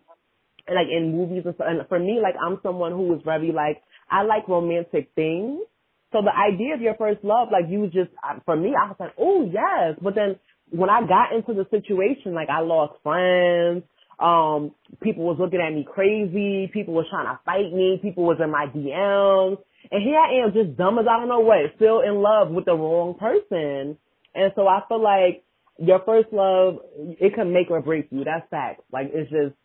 and 0.67 0.75
like 0.75 0.87
in 0.91 1.15
movies 1.15 1.43
and 1.45 1.55
stuff. 1.55 1.67
And 1.69 1.87
for 1.87 1.99
me, 1.99 2.19
like 2.21 2.35
I'm 2.35 2.59
someone 2.63 2.91
who 2.91 3.13
is 3.15 3.21
very 3.23 3.51
like 3.51 3.81
I 4.09 4.23
like 4.23 4.47
romantic 4.47 5.11
things. 5.15 5.61
So 6.11 6.21
the 6.21 6.33
idea 6.35 6.73
of 6.73 6.81
your 6.81 6.95
first 6.95 7.23
love, 7.23 7.49
like 7.51 7.65
you 7.69 7.85
just 7.85 8.11
for 8.45 8.55
me, 8.55 8.73
I 8.75 8.87
was 8.87 8.97
like, 8.99 9.13
oh 9.17 9.45
yes. 9.45 9.97
But 10.01 10.15
then 10.15 10.39
when 10.71 10.89
I 10.89 11.01
got 11.01 11.33
into 11.35 11.53
the 11.53 11.67
situation, 11.69 12.33
like 12.33 12.49
I 12.49 12.61
lost 12.61 13.01
friends. 13.03 13.83
Um, 14.19 14.75
people 15.01 15.23
was 15.23 15.37
looking 15.39 15.61
at 15.61 15.73
me 15.73 15.87
crazy. 15.89 16.69
People 16.73 16.93
was 16.93 17.05
trying 17.09 17.27
to 17.27 17.39
fight 17.45 17.71
me. 17.71 17.99
People 18.01 18.23
was 18.25 18.37
in 18.43 18.51
my 18.51 18.65
DMs. 18.67 19.57
And 19.91 20.03
here 20.03 20.19
I 20.19 20.43
am, 20.43 20.53
just 20.53 20.77
dumb 20.77 20.99
as 20.99 21.05
I 21.09 21.19
don't 21.19 21.29
know 21.29 21.39
what, 21.39 21.59
still 21.77 22.01
in 22.01 22.15
love 22.21 22.49
with 22.49 22.65
the 22.65 22.73
wrong 22.73 23.15
person. 23.17 23.97
And 24.35 24.51
so 24.55 24.67
I 24.67 24.81
feel 24.87 25.01
like 25.01 25.43
your 25.77 26.01
first 26.05 26.27
love, 26.31 26.79
it 26.97 27.33
can 27.33 27.53
make 27.53 27.71
or 27.71 27.81
break 27.81 28.07
you. 28.11 28.23
That's 28.23 28.47
fact. 28.49 28.81
Like 28.91 29.11
it's 29.13 29.31
just 29.31 29.55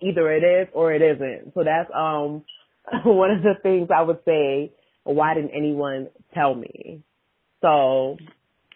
either 0.00 0.30
it 0.32 0.44
is 0.44 0.68
or 0.74 0.92
it 0.92 1.02
isn't. 1.02 1.54
So 1.54 1.64
that's 1.64 1.90
um 1.94 2.44
one 3.04 3.30
of 3.30 3.42
the 3.42 3.54
things 3.62 3.88
I 3.94 4.02
would 4.02 4.20
say. 4.24 4.72
Why 5.04 5.34
didn't 5.34 5.50
anyone 5.56 6.08
tell 6.34 6.54
me? 6.54 7.02
So, 7.62 8.16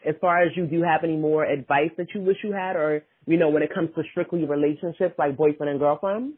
as 0.06 0.14
far 0.20 0.42
as 0.42 0.56
you 0.56 0.66
do 0.66 0.82
have 0.82 1.04
any 1.04 1.16
more 1.16 1.44
advice 1.44 1.90
that 1.98 2.08
you 2.14 2.20
wish 2.22 2.38
you 2.44 2.52
had, 2.52 2.76
or 2.76 3.02
you 3.26 3.36
know, 3.36 3.48
when 3.48 3.62
it 3.62 3.74
comes 3.74 3.90
to 3.96 4.02
strictly 4.10 4.44
relationships 4.44 5.14
like 5.18 5.36
boyfriend 5.36 5.70
and 5.70 5.80
girlfriend? 5.80 6.34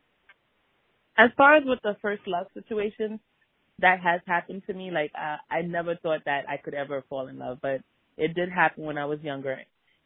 As 1.17 1.31
far 1.37 1.57
as 1.57 1.65
with 1.67 1.81
the 1.83 1.97
first 2.01 2.23
love 2.27 2.47
situation, 2.55 3.21
that 3.81 4.01
has 4.01 4.21
happened 4.27 4.63
to 4.67 4.75
me. 4.75 4.91
Like 4.91 5.13
uh, 5.15 5.37
I 5.51 5.63
never 5.63 5.97
thought 5.97 6.21
that 6.27 6.45
I 6.49 6.57
could 6.59 6.75
ever 6.75 7.05
fall 7.09 7.29
in 7.29 7.39
love, 7.39 7.59
but 7.63 7.81
it 8.17 8.35
did 8.35 8.51
happen 8.51 8.85
when 8.85 8.99
I 8.99 9.07
was 9.07 9.21
younger. 9.23 9.61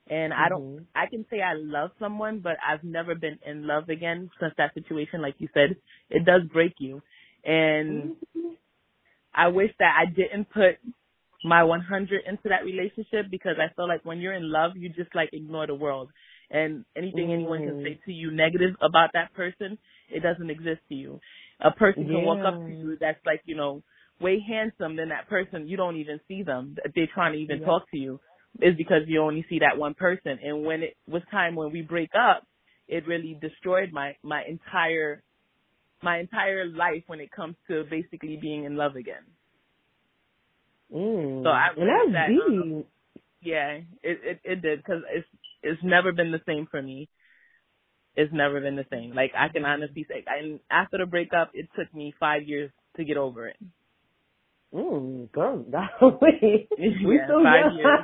And 0.09 0.33
I 0.33 0.49
don't, 0.49 0.62
Mhm. 0.62 0.87
I 0.95 1.07
can 1.07 1.25
say 1.30 1.42
I 1.42 1.54
love 1.54 1.92
someone, 1.99 2.40
but 2.40 2.57
I've 2.66 2.85
never 2.85 3.14
been 3.14 3.38
in 3.47 3.66
love 3.66 3.88
again 3.88 4.30
since 4.40 4.54
that 4.57 4.75
situation. 4.75 5.23
Like 5.23 5.37
you 5.40 5.49
said, 5.54 5.76
it 6.11 6.25
does 6.25 6.42
break 6.52 6.75
you. 6.80 7.02
And 7.45 8.16
I 9.35 9.49
wish 9.49 9.71
that 9.79 9.95
I 9.99 10.07
didn't 10.11 10.51
put 10.51 10.79
my 11.45 11.65
100 11.65 12.23
into 12.27 12.49
that 12.49 12.65
relationship 12.65 13.31
because 13.31 13.57
I 13.59 13.73
feel 13.75 13.89
like 13.89 14.05
when 14.05 14.21
you're 14.21 14.35
in 14.35 14.51
love, 14.51 14.73
you 14.77 14.89
just 14.89 15.15
like 15.15 15.31
ignore 15.33 15.67
the 15.67 15.75
world. 15.75 16.11
And 16.51 16.85
anything 16.97 17.33
anyone 17.33 17.62
can 17.62 17.75
Mm. 17.75 17.83
say 17.83 18.01
to 18.05 18.12
you 18.12 18.31
negative 18.31 18.77
about 18.81 19.11
that 19.15 19.33
person, 19.35 19.79
it 20.11 20.21
doesn't 20.23 20.51
exist 20.51 20.81
to 20.89 20.95
you. 20.95 21.21
A 21.61 21.71
person 21.71 22.05
can 22.07 22.23
walk 22.23 22.45
up 22.45 22.67
to 22.67 22.73
you 22.73 22.97
that's 23.01 23.25
like, 23.25 23.41
you 23.45 23.57
know, 23.57 23.83
way 24.21 24.39
handsome 24.47 24.97
than 24.97 25.09
that 25.09 25.29
person, 25.29 25.67
you 25.67 25.77
don't 25.77 25.97
even 25.97 26.21
see 26.29 26.43
them. 26.43 26.77
They're 26.95 27.07
trying 27.12 27.33
to 27.33 27.39
even 27.39 27.61
Yeah. 27.61 27.67
talk 27.67 27.91
to 27.91 27.97
you. 27.97 28.21
Is 28.61 28.77
because 28.77 29.09
you 29.09 29.23
only 29.23 29.47
see 29.49 29.61
that 29.61 29.79
one 29.79 29.95
person. 29.95 30.39
And 30.45 30.65
when 30.65 30.83
it 30.83 30.97
was 31.09 31.23
time 31.31 31.55
when 31.55 31.73
we 31.73 31.81
break 31.81 32.11
up, 32.15 32.47
it 32.87 33.07
really 33.07 33.35
destroyed 33.41 33.93
my 33.93 34.15
my 34.23 34.45
entire 34.45 35.23
my 36.02 36.18
entire 36.18 36.66
life 36.66 37.04
when 37.06 37.21
it 37.21 37.30
comes 37.30 37.56
to 37.68 37.85
basically 37.90 38.37
being 38.40 38.64
in 38.64 38.76
love 38.76 38.97
again. 38.97 39.25
Mm. 40.94 41.42
So 41.42 41.49
I 41.49 41.68
and 41.76 41.88
that's 41.88 42.12
that, 42.12 42.42
um. 42.44 42.85
Yeah, 43.42 43.78
it 44.02 44.18
it, 44.25 44.40
it 44.44 44.62
did 44.62 44.78
because 44.78 45.02
it's 45.12 45.26
it's 45.62 45.82
never 45.82 46.12
been 46.12 46.30
the 46.32 46.40
same 46.47 46.66
for 46.71 46.80
me. 46.82 47.09
It's 48.14 48.32
never 48.32 48.61
been 48.61 48.76
the 48.76 48.87
same. 48.90 49.14
Like 49.14 49.32
I 49.37 49.49
can 49.49 49.64
honestly 49.64 50.06
say, 50.09 50.23
and 50.26 50.61
after 50.71 50.99
the 50.99 51.06
breakup, 51.06 51.50
it 51.54 51.68
took 51.76 51.92
me 51.94 52.14
five 52.21 52.42
years 52.44 52.71
to 52.97 53.04
get 53.04 53.16
over 53.16 53.49
it. 53.49 53.56
Mm, 54.75 55.30
girl, 55.32 55.59
golly. 56.00 56.68
we 56.78 56.97
Yeah, 57.16 57.25
still 57.25 57.42
five 57.42 57.73
young. 57.73 57.76
years. 57.78 57.99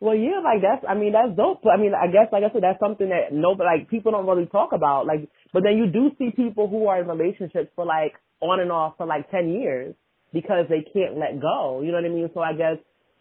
Well, 0.00 0.16
yeah, 0.16 0.40
like 0.42 0.62
that's. 0.62 0.84
I 0.88 0.94
mean, 0.94 1.12
that's 1.12 1.36
dope. 1.36 1.60
I 1.66 1.76
mean, 1.76 1.92
I 1.94 2.06
guess, 2.08 2.32
like 2.32 2.42
I 2.42 2.52
said, 2.52 2.62
that's 2.62 2.80
something 2.80 3.10
that 3.10 3.32
nobody, 3.32 3.68
like, 3.68 3.90
people 3.90 4.12
don't 4.12 4.26
really 4.26 4.46
talk 4.46 4.72
about. 4.72 5.06
Like, 5.06 5.28
but 5.52 5.62
then 5.62 5.76
you 5.76 5.86
do 5.86 6.10
see 6.18 6.30
people 6.34 6.68
who 6.68 6.86
are 6.88 7.00
in 7.00 7.06
relationships 7.06 7.70
for 7.76 7.84
like 7.84 8.14
on 8.40 8.60
and 8.60 8.72
off 8.72 8.94
for 8.96 9.06
like 9.06 9.30
ten 9.30 9.50
years 9.52 9.94
because 10.32 10.66
they 10.68 10.80
can't 10.92 11.18
let 11.18 11.40
go. 11.40 11.82
You 11.84 11.92
know 11.92 11.98
what 12.00 12.06
I 12.06 12.14
mean? 12.14 12.30
So 12.32 12.40
I 12.40 12.54
guess 12.54 12.78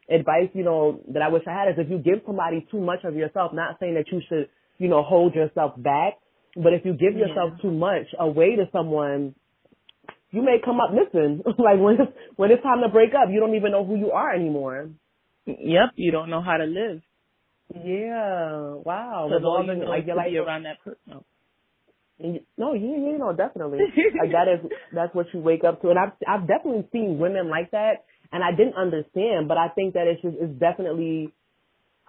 advice, 0.10 0.50
you 0.54 0.64
know, 0.64 1.02
that 1.14 1.22
I 1.22 1.28
wish 1.30 1.44
I 1.48 1.52
had 1.52 1.68
is 1.70 1.76
if 1.78 1.90
you 1.90 1.98
give 1.98 2.24
somebody 2.26 2.66
too 2.72 2.80
much 2.80 3.04
of 3.04 3.16
yourself, 3.16 3.52
not 3.54 3.78
saying 3.80 3.96
that 3.96 4.06
you 4.12 4.22
should, 4.30 4.50
you 4.78 4.88
know, 4.88 5.04
hold 5.04 5.36
yourself 5.36 5.74
back, 5.78 6.14
but 6.56 6.74
if 6.74 6.86
you 6.86 6.94
give 6.94 7.14
Yeah. 7.14 7.28
yourself 7.28 7.60
too 7.62 7.72
much 7.72 8.08
away 8.18 8.56
to 8.56 8.70
someone, 8.72 9.36
you 10.32 10.42
may 10.42 10.58
come 10.64 10.80
up 10.80 10.92
missing. 10.94 11.42
like 11.58 11.80
when 11.80 12.00
it's, 12.00 12.12
when 12.38 12.52
it's 12.52 12.64
time 12.64 12.82
to 12.82 12.90
break 12.90 13.12
up, 13.14 13.30
you 13.32 13.40
don't 13.40 13.56
even 13.56 13.72
know 13.72 13.86
who 13.86 13.96
you 13.98 14.12
are 14.12 14.34
anymore. 14.34 14.90
Yep, 15.60 15.90
you 15.96 16.12
don't 16.12 16.30
know 16.30 16.42
how 16.42 16.58
to 16.58 16.66
live. 16.66 17.02
Yeah. 17.74 18.82
Wow. 18.84 19.30
With 19.32 19.44
all 19.44 19.66
the 19.66 19.74
like 19.86 20.06
your 20.06 20.16
life 20.16 20.34
around 20.36 20.64
that 20.64 20.84
person. 20.84 21.00
No. 21.08 21.26
No, 22.58 22.74
yeah, 22.74 22.98
yeah, 22.98 23.18
no, 23.18 23.32
definitely. 23.32 23.80
like 24.20 24.32
that 24.36 24.48
is 24.52 24.72
that's 24.94 25.16
what 25.16 25.28
you 25.34 25.40
wake 25.40 25.64
up 25.64 25.82
to, 25.82 25.90
and 25.90 25.98
I've 25.98 26.12
I've 26.28 26.48
definitely 26.48 26.86
seen 26.92 27.18
women 27.18 27.50
like 27.50 27.72
that, 27.72 28.04
and 28.34 28.44
I 28.44 28.52
didn't 28.52 28.76
understand, 28.76 29.48
but 29.48 29.58
I 29.58 29.70
think 29.70 29.94
that 29.94 30.06
it's 30.08 30.22
just 30.22 30.36
it's 30.38 30.60
definitely, 30.60 31.34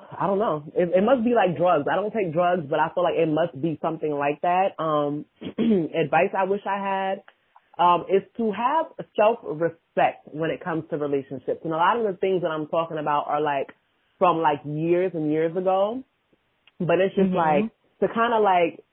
I 0.00 0.26
don't 0.26 0.40
know, 0.40 0.64
it, 0.74 0.90
it 0.96 1.04
must 1.04 1.22
be 1.22 1.30
like 1.30 1.56
drugs. 1.56 1.86
I 1.86 1.94
don't 1.94 2.12
take 2.12 2.32
drugs, 2.32 2.66
but 2.68 2.80
I 2.80 2.90
feel 2.92 3.04
like 3.04 3.14
it 3.22 3.28
must 3.30 3.54
be 3.62 3.78
something 3.80 4.10
like 4.10 4.40
that. 4.42 4.74
Um, 4.82 5.26
advice 5.42 6.34
I 6.36 6.42
wish 6.42 6.62
I 6.66 6.82
had, 6.82 7.22
um, 7.80 8.04
is 8.08 8.22
to 8.36 8.52
have 8.52 8.86
self 9.16 9.38
respect 9.42 10.28
when 10.30 10.50
it 10.50 10.62
comes 10.62 10.84
to 10.90 10.98
relationships, 10.98 11.60
and 11.64 11.72
a 11.72 11.76
lot 11.76 11.96
of 11.96 12.04
the 12.04 12.18
things 12.18 12.42
that 12.42 12.48
I'm 12.48 12.66
talking 12.66 12.98
about 12.98 13.24
are 13.26 13.40
like 13.40 13.68
from 14.18 14.38
like 14.38 14.60
years 14.64 15.12
and 15.14 15.32
years 15.32 15.56
ago, 15.56 16.04
but 16.78 17.00
it's 17.00 17.14
just 17.14 17.30
mm-hmm. 17.30 17.64
like 17.64 17.70
to 18.00 18.14
kind 18.14 18.34
of 18.34 18.42
like 18.42 18.84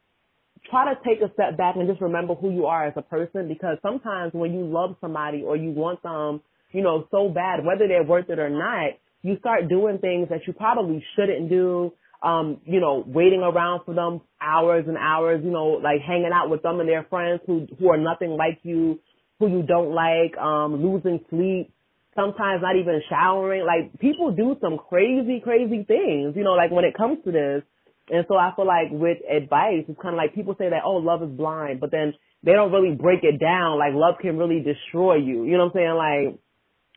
try 0.69 0.93
to 0.93 0.99
take 1.05 1.19
a 1.21 1.31
step 1.33 1.57
back 1.57 1.75
and 1.75 1.87
just 1.87 2.01
remember 2.01 2.33
who 2.35 2.51
you 2.51 2.65
are 2.65 2.87
as 2.87 2.93
a 2.95 3.01
person 3.01 3.47
because 3.47 3.77
sometimes 3.81 4.33
when 4.33 4.53
you 4.53 4.65
love 4.65 4.95
somebody 5.01 5.43
or 5.43 5.55
you 5.55 5.71
want 5.71 6.01
them, 6.03 6.41
you 6.71 6.81
know, 6.81 7.07
so 7.11 7.29
bad, 7.29 7.63
whether 7.65 7.87
they're 7.87 8.03
worth 8.03 8.29
it 8.29 8.39
or 8.39 8.49
not, 8.49 8.91
you 9.21 9.37
start 9.39 9.67
doing 9.69 9.97
things 9.99 10.29
that 10.29 10.41
you 10.47 10.53
probably 10.53 11.03
shouldn't 11.15 11.49
do. 11.49 11.93
Um, 12.23 12.61
you 12.65 12.79
know, 12.79 13.03
waiting 13.05 13.41
around 13.41 13.85
for 13.85 13.93
them 13.93 14.21
hours 14.41 14.85
and 14.87 14.97
hours, 14.97 15.41
you 15.43 15.51
know, 15.51 15.79
like 15.83 16.01
hanging 16.01 16.31
out 16.33 16.49
with 16.49 16.63
them 16.63 16.79
and 16.79 16.89
their 16.89 17.05
friends 17.09 17.41
who 17.45 17.67
who 17.79 17.89
are 17.89 17.97
nothing 17.97 18.31
like 18.31 18.59
you, 18.63 18.99
who 19.39 19.47
you 19.47 19.63
don't 19.63 19.93
like, 19.93 20.35
um, 20.37 20.81
losing 20.81 21.23
sleep, 21.29 21.71
sometimes 22.15 22.61
not 22.61 22.75
even 22.75 23.01
showering. 23.09 23.65
Like 23.65 23.99
people 23.99 24.31
do 24.31 24.57
some 24.61 24.77
crazy, 24.77 25.39
crazy 25.43 25.85
things, 25.87 26.35
you 26.35 26.43
know, 26.43 26.53
like 26.53 26.71
when 26.71 26.85
it 26.85 26.97
comes 26.97 27.19
to 27.25 27.31
this. 27.31 27.63
And 28.09 28.25
so 28.27 28.35
I 28.35 28.53
feel 28.55 28.65
like 28.65 28.87
with 28.89 29.17
advice, 29.29 29.83
it's 29.87 30.01
kind 30.01 30.15
of 30.15 30.17
like 30.17 30.33
people 30.33 30.55
say 30.57 30.69
that, 30.69 30.81
oh, 30.85 30.95
love 30.97 31.21
is 31.21 31.29
blind, 31.29 31.79
but 31.79 31.91
then 31.91 32.13
they 32.43 32.53
don't 32.53 32.71
really 32.71 32.95
break 32.95 33.23
it 33.23 33.39
down. 33.39 33.77
Like 33.77 33.93
love 33.93 34.15
can 34.21 34.37
really 34.37 34.63
destroy 34.63 35.15
you. 35.15 35.43
You 35.43 35.57
know 35.57 35.69
what 35.69 35.75
I'm 35.81 35.97
saying? 35.99 36.31
Like, 36.31 36.39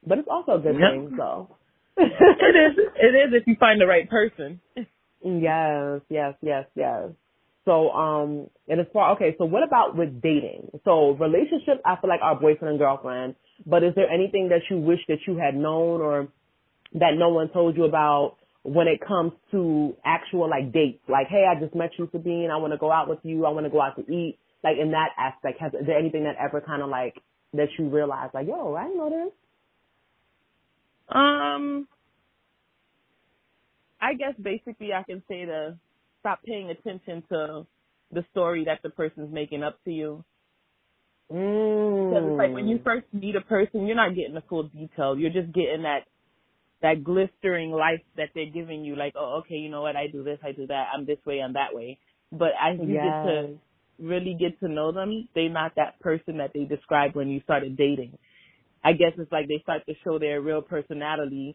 but 0.07 0.19
it's 0.19 0.29
also 0.31 0.53
a 0.53 0.61
good 0.61 0.79
yep. 0.81 0.93
thing. 0.93 1.15
So 1.19 1.57
it 1.97 2.57
is. 2.57 2.79
It 2.97 3.15
is 3.15 3.35
if 3.35 3.47
you 3.47 3.57
find 3.59 3.81
the 3.81 3.87
right 3.87 4.09
person. 4.09 4.61
yes, 5.25 6.01
yes, 6.09 6.35
yes, 6.43 6.67
yes. 6.75 7.09
So, 7.65 7.91
um, 7.91 8.49
and 8.69 8.81
as 8.81 8.87
far, 8.93 9.13
okay, 9.15 9.35
so 9.39 9.45
what 9.45 9.63
about 9.63 9.97
with 9.97 10.23
dating? 10.23 10.71
So 10.85 11.11
relationships, 11.11 11.81
I 11.85 11.97
feel 12.01 12.09
like 12.09 12.21
our 12.23 12.35
boyfriend 12.35 12.71
and 12.71 12.79
girlfriend, 12.79 13.35
but 13.67 13.83
is 13.83 13.95
there 13.95 14.09
anything 14.09 14.49
that 14.49 14.63
you 14.71 14.79
wish 14.79 15.01
that 15.09 15.19
you 15.27 15.37
had 15.37 15.55
known 15.55 16.01
or 16.01 16.29
that 16.95 17.13
no 17.17 17.29
one 17.29 17.49
told 17.51 17.77
you 17.77 17.85
about 17.85 18.37
when 18.63 18.89
it 18.89 19.01
comes 19.07 19.33
to 19.51 19.97
actual 20.05 20.49
like 20.49 20.73
dates. 20.73 21.03
Like, 21.09 21.29
hey, 21.29 21.45
I 21.49 21.59
just 21.59 21.75
met 21.75 21.91
you, 21.99 22.09
Sabine. 22.13 22.51
I 22.53 22.57
want 22.57 22.73
to 22.73 22.79
go 22.79 22.93
out 22.93 23.09
with 23.09 23.21
you. 23.23 23.47
I 23.47 23.51
want 23.51 23.67
to 23.67 23.71
go 23.71 23.81
out 23.81 23.97
to 23.97 24.03
eat. 24.13 24.39
Like 24.63 24.77
in 24.81 24.91
that 24.91 25.11
aspect, 25.19 25.61
has 25.61 25.73
is 25.73 25.87
there 25.87 25.99
anything 25.99 26.25
that 26.25 26.37
ever 26.39 26.61
kind 26.61 26.83
of 26.83 26.91
like 26.91 27.15
that 27.55 27.69
you 27.79 27.89
realize 27.89 28.31
like, 28.35 28.47
yo, 28.47 28.75
I 28.75 28.89
know 28.89 29.09
this? 29.09 29.33
Um, 31.09 31.89
I 34.01 34.15
guess 34.15 34.35
basically 34.41 34.93
I 34.93 35.03
can 35.03 35.23
say 35.29 35.45
to 35.45 35.77
stop 36.21 36.43
paying 36.45 36.71
attention 36.71 37.23
to 37.31 37.67
the 38.13 38.25
story 38.31 38.65
that 38.65 38.81
the 38.83 38.91
person's 38.91 39.33
making 39.33 39.63
up 39.63 39.79
to 39.85 39.91
you. 39.91 40.25
Mm. 41.33 42.11
Because 42.11 42.31
it's 42.31 42.39
like 42.39 42.53
when 42.53 42.69
you 42.69 42.79
mm. 42.79 42.85
first 42.85 43.07
meet 43.13 43.37
a 43.37 43.41
person, 43.41 43.87
you're 43.87 43.97
not 43.97 44.15
getting 44.15 44.35
the 44.35 44.43
full 44.49 44.65
detail. 44.65 45.17
You're 45.19 45.31
just 45.31 45.53
getting 45.53 45.83
that 45.83 46.05
that 46.83 47.05
glistering 47.05 47.71
life 47.71 48.01
that 48.17 48.31
they're 48.35 48.51
giving 48.51 48.85
you, 48.85 48.97
like, 48.97 49.13
oh, 49.15 49.41
okay, 49.41 49.57
you 49.57 49.69
know 49.69 49.83
what, 49.83 49.97
I 49.97 50.07
do 50.07 50.25
this, 50.25 50.39
I 50.43 50.53
do 50.53 50.67
that, 50.69 50.87
I'm 50.95 51.05
this 51.05 51.19
way, 51.27 51.41
I'm 51.41 51.53
that 51.53 51.75
way. 51.75 51.99
But 52.33 52.53
as 52.59 52.79
you 52.81 52.95
yes. 52.95 53.05
get 53.05 53.25
to 53.25 53.59
really 53.99 54.35
get 54.39 54.59
to 54.61 54.69
know 54.69 54.91
them, 54.91 55.29
they're 55.35 55.51
not 55.51 55.73
that 55.77 56.01
person 56.01 56.39
that 56.39 56.53
they 56.55 56.65
described 56.65 57.17
when 57.17 57.29
you 57.29 57.43
started 57.43 57.77
dating. 57.77 58.17
I 58.83 58.93
guess 58.93 59.13
it's 59.19 59.31
like 59.31 59.47
they 59.47 59.61
start 59.63 59.85
to 59.87 59.95
show 60.03 60.19
their 60.19 60.41
real 60.41 60.63
personality 60.63 61.55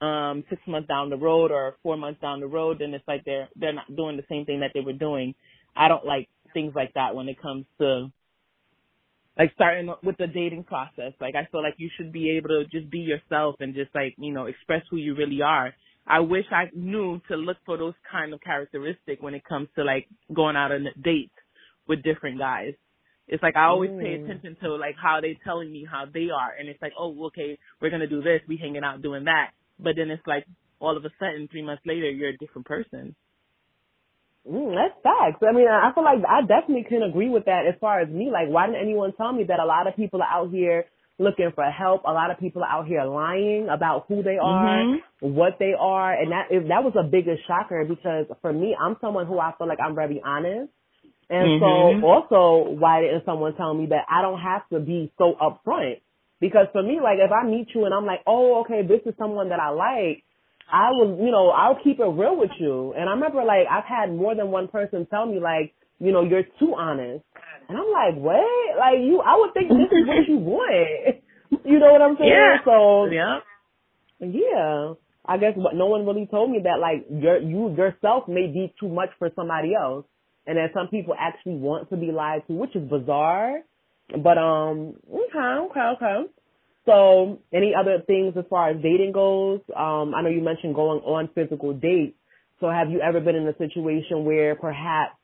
um 0.00 0.44
six 0.48 0.60
months 0.66 0.88
down 0.88 1.10
the 1.10 1.16
road 1.16 1.50
or 1.50 1.76
four 1.82 1.96
months 1.96 2.20
down 2.20 2.40
the 2.40 2.46
road 2.46 2.78
then 2.80 2.94
it's 2.94 3.06
like 3.06 3.22
they're 3.24 3.48
they're 3.56 3.72
not 3.72 3.94
doing 3.94 4.16
the 4.16 4.24
same 4.28 4.44
thing 4.46 4.60
that 4.60 4.70
they 4.74 4.80
were 4.80 4.92
doing. 4.92 5.34
I 5.76 5.88
don't 5.88 6.04
like 6.04 6.28
things 6.52 6.72
like 6.74 6.94
that 6.94 7.14
when 7.14 7.28
it 7.28 7.40
comes 7.40 7.66
to 7.78 8.10
like 9.38 9.52
starting 9.54 9.92
with 10.02 10.16
the 10.18 10.26
dating 10.26 10.64
process. 10.64 11.12
Like 11.20 11.34
I 11.34 11.48
feel 11.50 11.62
like 11.62 11.74
you 11.78 11.88
should 11.96 12.12
be 12.12 12.36
able 12.36 12.48
to 12.48 12.64
just 12.70 12.90
be 12.90 12.98
yourself 12.98 13.56
and 13.60 13.74
just 13.74 13.94
like, 13.94 14.14
you 14.18 14.32
know, 14.32 14.46
express 14.46 14.82
who 14.90 14.96
you 14.96 15.14
really 15.14 15.40
are. 15.42 15.72
I 16.06 16.20
wish 16.20 16.44
I 16.50 16.64
knew 16.74 17.20
to 17.28 17.36
look 17.36 17.56
for 17.64 17.78
those 17.78 17.94
kind 18.10 18.34
of 18.34 18.40
characteristics 18.40 19.22
when 19.22 19.34
it 19.34 19.44
comes 19.44 19.68
to 19.76 19.84
like 19.84 20.08
going 20.34 20.56
out 20.56 20.72
on 20.72 20.86
dates 21.02 21.32
with 21.86 22.02
different 22.02 22.38
guys. 22.38 22.74
It's 23.28 23.42
like 23.42 23.56
I 23.56 23.66
always 23.66 23.90
mm. 23.90 24.00
pay 24.02 24.14
attention 24.22 24.56
to 24.62 24.74
like 24.74 24.96
how 25.00 25.20
they're 25.22 25.38
telling 25.44 25.70
me 25.70 25.86
how 25.88 26.04
they 26.12 26.28
are 26.34 26.52
and 26.58 26.68
it's 26.68 26.82
like, 26.82 26.92
oh, 26.98 27.26
okay, 27.26 27.58
we're 27.80 27.90
gonna 27.90 28.08
do 28.08 28.22
this, 28.22 28.40
we 28.48 28.56
hanging 28.56 28.82
out 28.82 29.02
doing 29.02 29.24
that. 29.24 29.52
But 29.82 29.96
then 29.96 30.10
it's 30.10 30.26
like 30.26 30.44
all 30.80 30.96
of 30.96 31.04
a 31.04 31.10
sudden, 31.18 31.48
three 31.50 31.62
months 31.62 31.82
later, 31.86 32.10
you're 32.10 32.30
a 32.30 32.36
different 32.36 32.66
person. 32.66 33.14
Mm, 34.48 34.74
that's 34.74 34.96
facts. 35.02 35.44
I 35.46 35.52
mean, 35.52 35.68
I 35.68 35.92
feel 35.94 36.04
like 36.04 36.18
I 36.26 36.40
definitely 36.40 36.86
can 36.88 37.02
agree 37.02 37.28
with 37.28 37.44
that 37.44 37.66
as 37.68 37.74
far 37.80 38.00
as 38.00 38.08
me. 38.08 38.30
Like, 38.32 38.48
why 38.48 38.66
didn't 38.66 38.80
anyone 38.80 39.12
tell 39.16 39.32
me 39.32 39.44
that 39.44 39.60
a 39.60 39.66
lot 39.66 39.86
of 39.86 39.96
people 39.96 40.22
are 40.22 40.40
out 40.40 40.50
here 40.50 40.86
looking 41.18 41.52
for 41.54 41.64
help? 41.64 42.04
A 42.04 42.12
lot 42.12 42.30
of 42.30 42.38
people 42.38 42.62
are 42.62 42.80
out 42.80 42.86
here 42.86 43.04
lying 43.04 43.68
about 43.70 44.06
who 44.08 44.22
they 44.22 44.38
are, 44.40 44.78
mm-hmm. 44.78 45.34
what 45.34 45.58
they 45.58 45.74
are, 45.78 46.14
and 46.14 46.32
that 46.32 46.48
that 46.50 46.84
was 46.84 46.94
a 46.98 47.04
biggest 47.04 47.46
shocker 47.46 47.84
because 47.84 48.26
for 48.40 48.52
me, 48.52 48.74
I'm 48.80 48.96
someone 49.00 49.26
who 49.26 49.38
I 49.38 49.52
feel 49.58 49.68
like 49.68 49.78
I'm 49.78 49.94
very 49.94 50.22
honest. 50.24 50.72
And 51.28 51.60
mm-hmm. 51.60 52.00
so 52.00 52.06
also, 52.06 52.70
why 52.70 53.02
didn't 53.02 53.24
someone 53.26 53.54
tell 53.56 53.74
me 53.74 53.86
that 53.86 54.06
I 54.10 54.22
don't 54.22 54.40
have 54.40 54.66
to 54.70 54.80
be 54.80 55.12
so 55.18 55.34
upfront? 55.40 56.00
Because 56.40 56.66
for 56.72 56.82
me, 56.82 57.00
like, 57.02 57.18
if 57.20 57.30
I 57.30 57.46
meet 57.46 57.68
you 57.74 57.84
and 57.84 57.94
I'm 57.94 58.06
like, 58.06 58.20
oh, 58.26 58.62
okay, 58.62 58.80
this 58.86 59.00
is 59.04 59.14
someone 59.18 59.50
that 59.50 59.60
I 59.60 59.70
like, 59.70 60.24
I 60.72 60.90
will, 60.92 61.18
you 61.18 61.30
know, 61.30 61.50
I'll 61.50 61.78
keep 61.82 61.98
it 61.98 62.04
real 62.04 62.36
with 62.36 62.52
you. 62.58 62.94
And 62.96 63.08
I 63.08 63.12
remember 63.12 63.44
like 63.44 63.66
I've 63.70 63.84
had 63.84 64.14
more 64.14 64.34
than 64.34 64.50
one 64.50 64.68
person 64.68 65.06
tell 65.10 65.26
me 65.26 65.40
like, 65.40 65.74
you 65.98 66.12
know, 66.12 66.22
you're 66.22 66.44
too 66.58 66.74
honest. 66.78 67.24
And 67.68 67.76
I'm 67.76 67.90
like, 67.90 68.14
what? 68.22 68.78
Like 68.78 68.98
you, 69.00 69.20
I 69.20 69.36
would 69.36 69.52
think 69.52 69.68
this 69.68 69.90
is 69.90 70.06
what 70.06 70.28
you 70.28 70.38
want. 70.38 71.16
you 71.64 71.78
know 71.78 71.92
what 71.92 72.02
I'm 72.02 72.16
saying? 72.18 72.30
Yeah. 72.30 72.56
So 72.64 73.06
yeah, 73.06 73.38
yeah. 74.20 74.94
I 75.26 75.36
guess 75.38 75.52
what 75.54 75.74
no 75.74 75.86
one 75.86 76.06
really 76.06 76.26
told 76.30 76.50
me 76.50 76.60
that 76.64 76.78
like 76.80 77.06
your 77.10 77.38
you 77.38 77.74
yourself 77.76 78.28
may 78.28 78.46
be 78.46 78.72
too 78.80 78.88
much 78.88 79.10
for 79.18 79.30
somebody 79.36 79.74
else, 79.74 80.06
and 80.46 80.56
that 80.56 80.70
some 80.72 80.88
people 80.88 81.14
actually 81.18 81.56
want 81.56 81.90
to 81.90 81.96
be 81.96 82.10
lied 82.10 82.42
to, 82.46 82.54
which 82.54 82.74
is 82.74 82.88
bizarre. 82.88 83.58
But 84.12 84.38
um, 84.38 84.94
okay, 85.08 85.70
okay, 85.70 85.80
okay. 85.96 86.30
So, 86.86 87.40
any 87.52 87.72
other 87.78 88.02
things 88.06 88.34
as 88.36 88.44
far 88.48 88.70
as 88.70 88.76
dating 88.82 89.12
goes? 89.12 89.60
Um, 89.76 90.14
I 90.14 90.22
know 90.22 90.30
you 90.30 90.42
mentioned 90.42 90.74
going 90.74 91.00
on 91.00 91.28
physical 91.34 91.72
dates. 91.72 92.16
So, 92.58 92.68
have 92.70 92.90
you 92.90 93.00
ever 93.00 93.20
been 93.20 93.36
in 93.36 93.46
a 93.46 93.56
situation 93.58 94.24
where 94.24 94.54
perhaps 94.56 95.14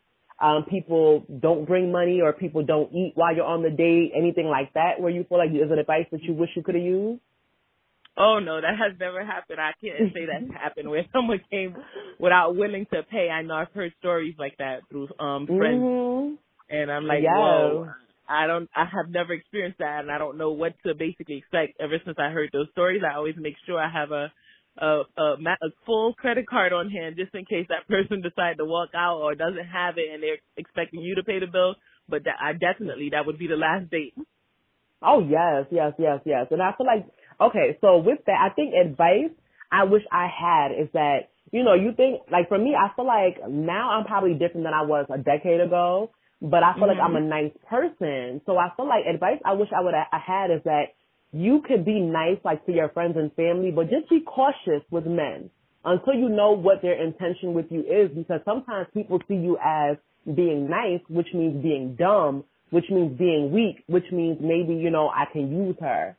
um, 0.40 0.64
people 0.68 1.24
don't 1.40 1.66
bring 1.66 1.90
money 1.90 2.20
or 2.22 2.32
people 2.32 2.62
don't 2.64 2.92
eat 2.92 3.12
while 3.14 3.34
you're 3.34 3.46
on 3.46 3.62
the 3.62 3.70
date? 3.70 4.12
Anything 4.14 4.46
like 4.46 4.72
that, 4.74 5.00
where 5.00 5.10
you 5.10 5.24
feel 5.28 5.38
like 5.38 5.50
is 5.50 5.70
it 5.70 5.78
advice 5.78 6.06
that 6.12 6.22
you 6.22 6.34
wish 6.34 6.50
you 6.54 6.62
could 6.62 6.74
have 6.74 6.84
used? 6.84 7.20
Oh 8.18 8.38
no, 8.38 8.60
that 8.60 8.76
has 8.78 8.98
never 8.98 9.24
happened. 9.24 9.60
I 9.60 9.72
can't 9.80 10.12
say 10.14 10.20
that's 10.24 10.52
happened 10.62 10.88
where 10.88 11.04
someone 11.12 11.40
came 11.50 11.76
without 12.18 12.56
willing 12.56 12.86
to 12.92 13.02
pay. 13.02 13.28
I 13.28 13.42
know 13.42 13.54
I've 13.54 13.72
heard 13.74 13.92
stories 13.98 14.34
like 14.38 14.56
that 14.58 14.80
through 14.90 15.08
um 15.18 15.46
friends, 15.46 15.82
mm-hmm. 15.82 16.34
and 16.70 16.90
I'm 16.90 17.04
like, 17.06 17.22
yes. 17.22 17.32
whoa. 17.34 17.88
I 18.28 18.46
don't, 18.46 18.68
I 18.74 18.84
have 18.84 19.10
never 19.10 19.32
experienced 19.32 19.78
that, 19.78 20.00
and 20.00 20.10
I 20.10 20.18
don't 20.18 20.38
know 20.38 20.52
what 20.52 20.74
to 20.84 20.94
basically 20.94 21.38
expect. 21.38 21.80
Ever 21.80 21.98
since 22.04 22.16
I 22.18 22.30
heard 22.30 22.50
those 22.52 22.68
stories, 22.72 23.02
I 23.04 23.16
always 23.16 23.34
make 23.38 23.54
sure 23.66 23.78
I 23.78 23.90
have 23.90 24.10
a 24.10 24.32
a, 24.78 25.02
a, 25.16 25.22
a 25.22 25.68
full 25.86 26.12
credit 26.14 26.46
card 26.46 26.72
on 26.72 26.90
hand 26.90 27.16
just 27.16 27.34
in 27.34 27.44
case 27.46 27.66
that 27.68 27.88
person 27.88 28.20
decides 28.20 28.58
to 28.58 28.64
walk 28.64 28.90
out 28.94 29.18
or 29.18 29.34
doesn't 29.34 29.66
have 29.72 29.96
it, 29.98 30.12
and 30.12 30.22
they're 30.22 30.38
expecting 30.56 31.00
you 31.00 31.14
to 31.16 31.24
pay 31.24 31.40
the 31.40 31.46
bill. 31.46 31.76
But 32.08 32.24
that, 32.24 32.36
I 32.40 32.52
definitely 32.52 33.10
that 33.12 33.26
would 33.26 33.38
be 33.38 33.48
the 33.48 33.56
last 33.56 33.90
date. 33.90 34.14
Oh 35.02 35.20
yes, 35.20 35.66
yes, 35.70 35.92
yes, 35.98 36.20
yes. 36.24 36.46
And 36.50 36.62
I 36.62 36.72
feel 36.76 36.86
like 36.86 37.06
okay, 37.40 37.78
so 37.80 37.98
with 37.98 38.18
that, 38.26 38.38
I 38.40 38.54
think 38.54 38.74
advice 38.74 39.34
I 39.70 39.84
wish 39.84 40.02
I 40.12 40.28
had 40.28 40.72
is 40.72 40.88
that 40.92 41.30
you 41.52 41.64
know 41.64 41.74
you 41.74 41.92
think 41.96 42.22
like 42.30 42.48
for 42.48 42.58
me, 42.58 42.74
I 42.74 42.94
feel 42.94 43.06
like 43.06 43.38
now 43.48 43.90
I'm 43.90 44.04
probably 44.06 44.34
different 44.34 44.64
than 44.64 44.74
I 44.74 44.82
was 44.82 45.06
a 45.12 45.18
decade 45.18 45.60
ago 45.60 46.10
but 46.42 46.62
I 46.62 46.74
feel 46.74 46.84
mm-hmm. 46.84 46.98
like 46.98 46.98
I'm 47.02 47.16
a 47.16 47.20
mm-hmm. 47.20 47.28
nice 47.28 47.52
person. 47.68 48.40
So 48.46 48.56
I 48.58 48.68
feel 48.76 48.88
like 48.88 49.04
advice 49.06 49.40
I 49.44 49.52
wish 49.54 49.68
I 49.76 49.82
would 49.82 49.94
have 49.94 50.20
had 50.20 50.50
is 50.50 50.62
that 50.64 50.94
you 51.32 51.62
could 51.66 51.84
be 51.84 52.00
nice 52.00 52.38
like 52.44 52.64
to 52.66 52.72
your 52.72 52.88
friends 52.90 53.16
and 53.16 53.32
family, 53.34 53.70
but 53.70 53.90
just 53.90 54.08
be 54.08 54.20
cautious 54.20 54.82
with 54.90 55.06
men 55.06 55.50
until 55.84 56.14
you 56.14 56.28
know 56.28 56.52
what 56.52 56.82
their 56.82 57.00
intention 57.02 57.54
with 57.54 57.66
you 57.70 57.80
is 57.80 58.10
because 58.16 58.40
sometimes 58.44 58.88
people 58.92 59.20
see 59.28 59.34
you 59.34 59.58
as 59.64 59.96
being 60.34 60.68
nice, 60.68 61.00
which 61.08 61.28
means 61.32 61.62
being 61.62 61.94
dumb 61.96 62.44
which 62.70 62.86
means 62.90 63.16
being 63.18 63.52
weak, 63.52 63.84
which 63.86 64.10
means 64.12 64.38
maybe, 64.40 64.74
you 64.74 64.90
know, 64.90 65.08
I 65.08 65.24
can 65.32 65.50
use 65.50 65.76
her 65.80 66.16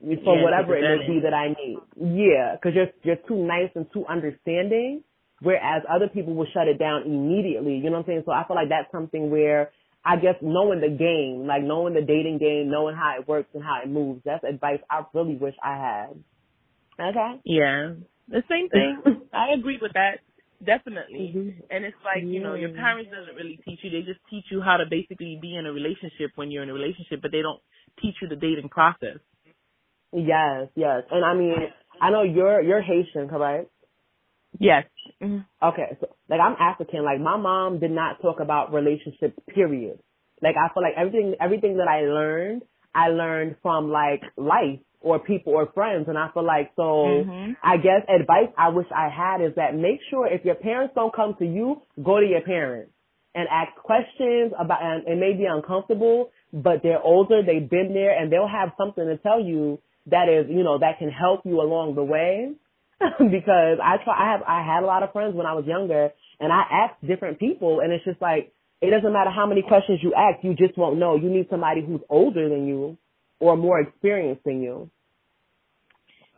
for 0.00 0.36
Yeah, 0.36 0.42
whatever 0.42 0.76
it 0.76 0.82
may 0.82 1.14
be 1.14 1.20
that 1.20 1.32
I 1.32 1.48
need. 1.48 1.78
Yeah, 1.96 2.56
because 2.56 2.74
you're 2.74 2.90
you're 3.02 3.22
too 3.28 3.36
nice 3.36 3.70
and 3.74 3.86
too 3.92 4.04
understanding, 4.06 5.04
whereas 5.40 5.82
other 5.88 6.08
people 6.08 6.34
will 6.34 6.46
shut 6.52 6.68
it 6.68 6.78
down 6.78 7.02
immediately. 7.04 7.76
You 7.76 7.84
know 7.84 7.92
what 7.92 7.98
I'm 8.00 8.06
saying? 8.06 8.22
So 8.26 8.32
I 8.32 8.44
feel 8.46 8.56
like 8.56 8.68
that's 8.68 8.90
something 8.92 9.30
where 9.30 9.70
I 10.04 10.16
guess 10.16 10.36
knowing 10.42 10.80
the 10.80 10.90
game, 10.90 11.46
like 11.46 11.62
knowing 11.62 11.94
the 11.94 12.02
dating 12.02 12.38
game, 12.38 12.70
knowing 12.70 12.94
how 12.94 13.16
it 13.18 13.26
works 13.26 13.48
and 13.54 13.62
how 13.62 13.80
it 13.82 13.88
moves, 13.88 14.22
that's 14.24 14.44
advice 14.44 14.80
I 14.90 15.04
really 15.14 15.36
wish 15.36 15.54
I 15.62 15.76
had. 15.76 16.24
Okay. 17.08 17.40
Yeah. 17.44 17.94
The 18.28 18.42
same 18.48 18.68
thing. 18.68 19.02
I 19.32 19.52
agree 19.54 19.78
with 19.80 19.92
that. 19.94 20.20
Definitely. 20.64 21.32
Mhm. 21.34 21.54
And 21.70 21.84
it's 21.84 21.96
like, 22.04 22.22
you 22.24 22.40
know, 22.40 22.54
your 22.54 22.70
parents 22.70 23.10
doesn't 23.10 23.34
really 23.34 23.58
teach 23.64 23.80
you. 23.82 23.90
They 23.90 24.02
just 24.02 24.20
teach 24.30 24.44
you 24.50 24.62
how 24.62 24.78
to 24.78 24.84
basically 24.88 25.38
be 25.40 25.56
in 25.56 25.66
a 25.66 25.72
relationship 25.72 26.30
when 26.36 26.50
you're 26.50 26.62
in 26.62 26.70
a 26.70 26.74
relationship, 26.74 27.20
but 27.20 27.32
they 27.32 27.42
don't 27.42 27.60
teach 28.00 28.14
you 28.22 28.28
the 28.28 28.36
dating 28.36 28.68
process. 28.70 29.18
Yes, 30.12 30.68
yes, 30.76 31.02
and 31.10 31.24
I 31.24 31.34
mean, 31.34 31.56
I 32.00 32.10
know 32.10 32.22
you're 32.22 32.62
you're 32.62 32.80
Haitian, 32.80 33.28
correct? 33.28 33.68
Yes. 34.58 34.84
hmm 35.20 35.38
Okay, 35.62 35.96
so 36.00 36.08
like 36.28 36.40
I'm 36.40 36.56
African. 36.60 37.04
Like 37.04 37.20
my 37.20 37.36
mom 37.36 37.80
did 37.80 37.90
not 37.90 38.20
talk 38.22 38.40
about 38.40 38.72
relationships. 38.72 39.38
Period. 39.54 39.98
Like 40.42 40.56
I 40.56 40.72
feel 40.72 40.82
like 40.82 40.94
everything 40.96 41.34
everything 41.40 41.76
that 41.78 41.88
I 41.88 42.02
learned, 42.02 42.62
I 42.94 43.08
learned 43.08 43.56
from 43.62 43.90
like 43.90 44.22
life 44.36 44.80
or 45.00 45.18
people 45.18 45.52
or 45.54 45.66
friends, 45.74 46.06
and 46.08 46.16
I 46.18 46.28
feel 46.32 46.44
like 46.44 46.72
so. 46.76 46.82
Mhm. 47.26 47.56
I 47.62 47.76
guess 47.78 48.02
advice 48.08 48.52
I 48.56 48.68
wish 48.70 48.86
I 48.94 49.08
had 49.08 49.40
is 49.40 49.54
that 49.56 49.74
make 49.74 50.00
sure 50.10 50.26
if 50.26 50.44
your 50.44 50.54
parents 50.56 50.94
don't 50.94 51.12
come 51.14 51.34
to 51.38 51.46
you, 51.46 51.82
go 52.02 52.20
to 52.20 52.26
your 52.26 52.40
parents 52.42 52.90
and 53.34 53.48
ask 53.50 53.74
questions 53.82 54.52
about, 54.58 54.80
and 54.80 55.08
it 55.08 55.18
may 55.18 55.32
be 55.32 55.44
uncomfortable, 55.44 56.30
but 56.52 56.82
they're 56.82 57.02
older, 57.02 57.42
they've 57.42 57.68
been 57.68 57.92
there, 57.92 58.16
and 58.16 58.30
they'll 58.30 58.46
have 58.46 58.70
something 58.78 59.04
to 59.06 59.16
tell 59.18 59.40
you 59.40 59.78
that 60.06 60.28
is, 60.28 60.48
you 60.48 60.62
know, 60.62 60.78
that 60.78 60.98
can 60.98 61.10
help 61.10 61.40
you 61.44 61.60
along 61.60 61.96
the 61.96 62.04
way. 62.04 62.52
because 63.18 63.78
I 63.82 63.96
try, 64.04 64.14
I 64.16 64.32
have, 64.32 64.42
I 64.46 64.62
had 64.64 64.82
a 64.82 64.86
lot 64.86 65.02
of 65.02 65.12
friends 65.12 65.34
when 65.34 65.46
I 65.46 65.54
was 65.54 65.64
younger, 65.66 66.10
and 66.40 66.52
I 66.52 66.62
asked 66.70 67.06
different 67.06 67.38
people, 67.38 67.80
and 67.80 67.92
it's 67.92 68.04
just 68.04 68.20
like, 68.22 68.52
it 68.80 68.90
doesn't 68.90 69.12
matter 69.12 69.30
how 69.30 69.46
many 69.46 69.62
questions 69.62 70.00
you 70.02 70.12
ask, 70.14 70.44
you 70.44 70.54
just 70.54 70.76
won't 70.76 70.98
know. 70.98 71.16
You 71.16 71.30
need 71.30 71.46
somebody 71.50 71.84
who's 71.84 72.00
older 72.10 72.48
than 72.48 72.66
you 72.66 72.98
or 73.40 73.56
more 73.56 73.80
experienced 73.80 74.44
than 74.44 74.62
you. 74.62 74.90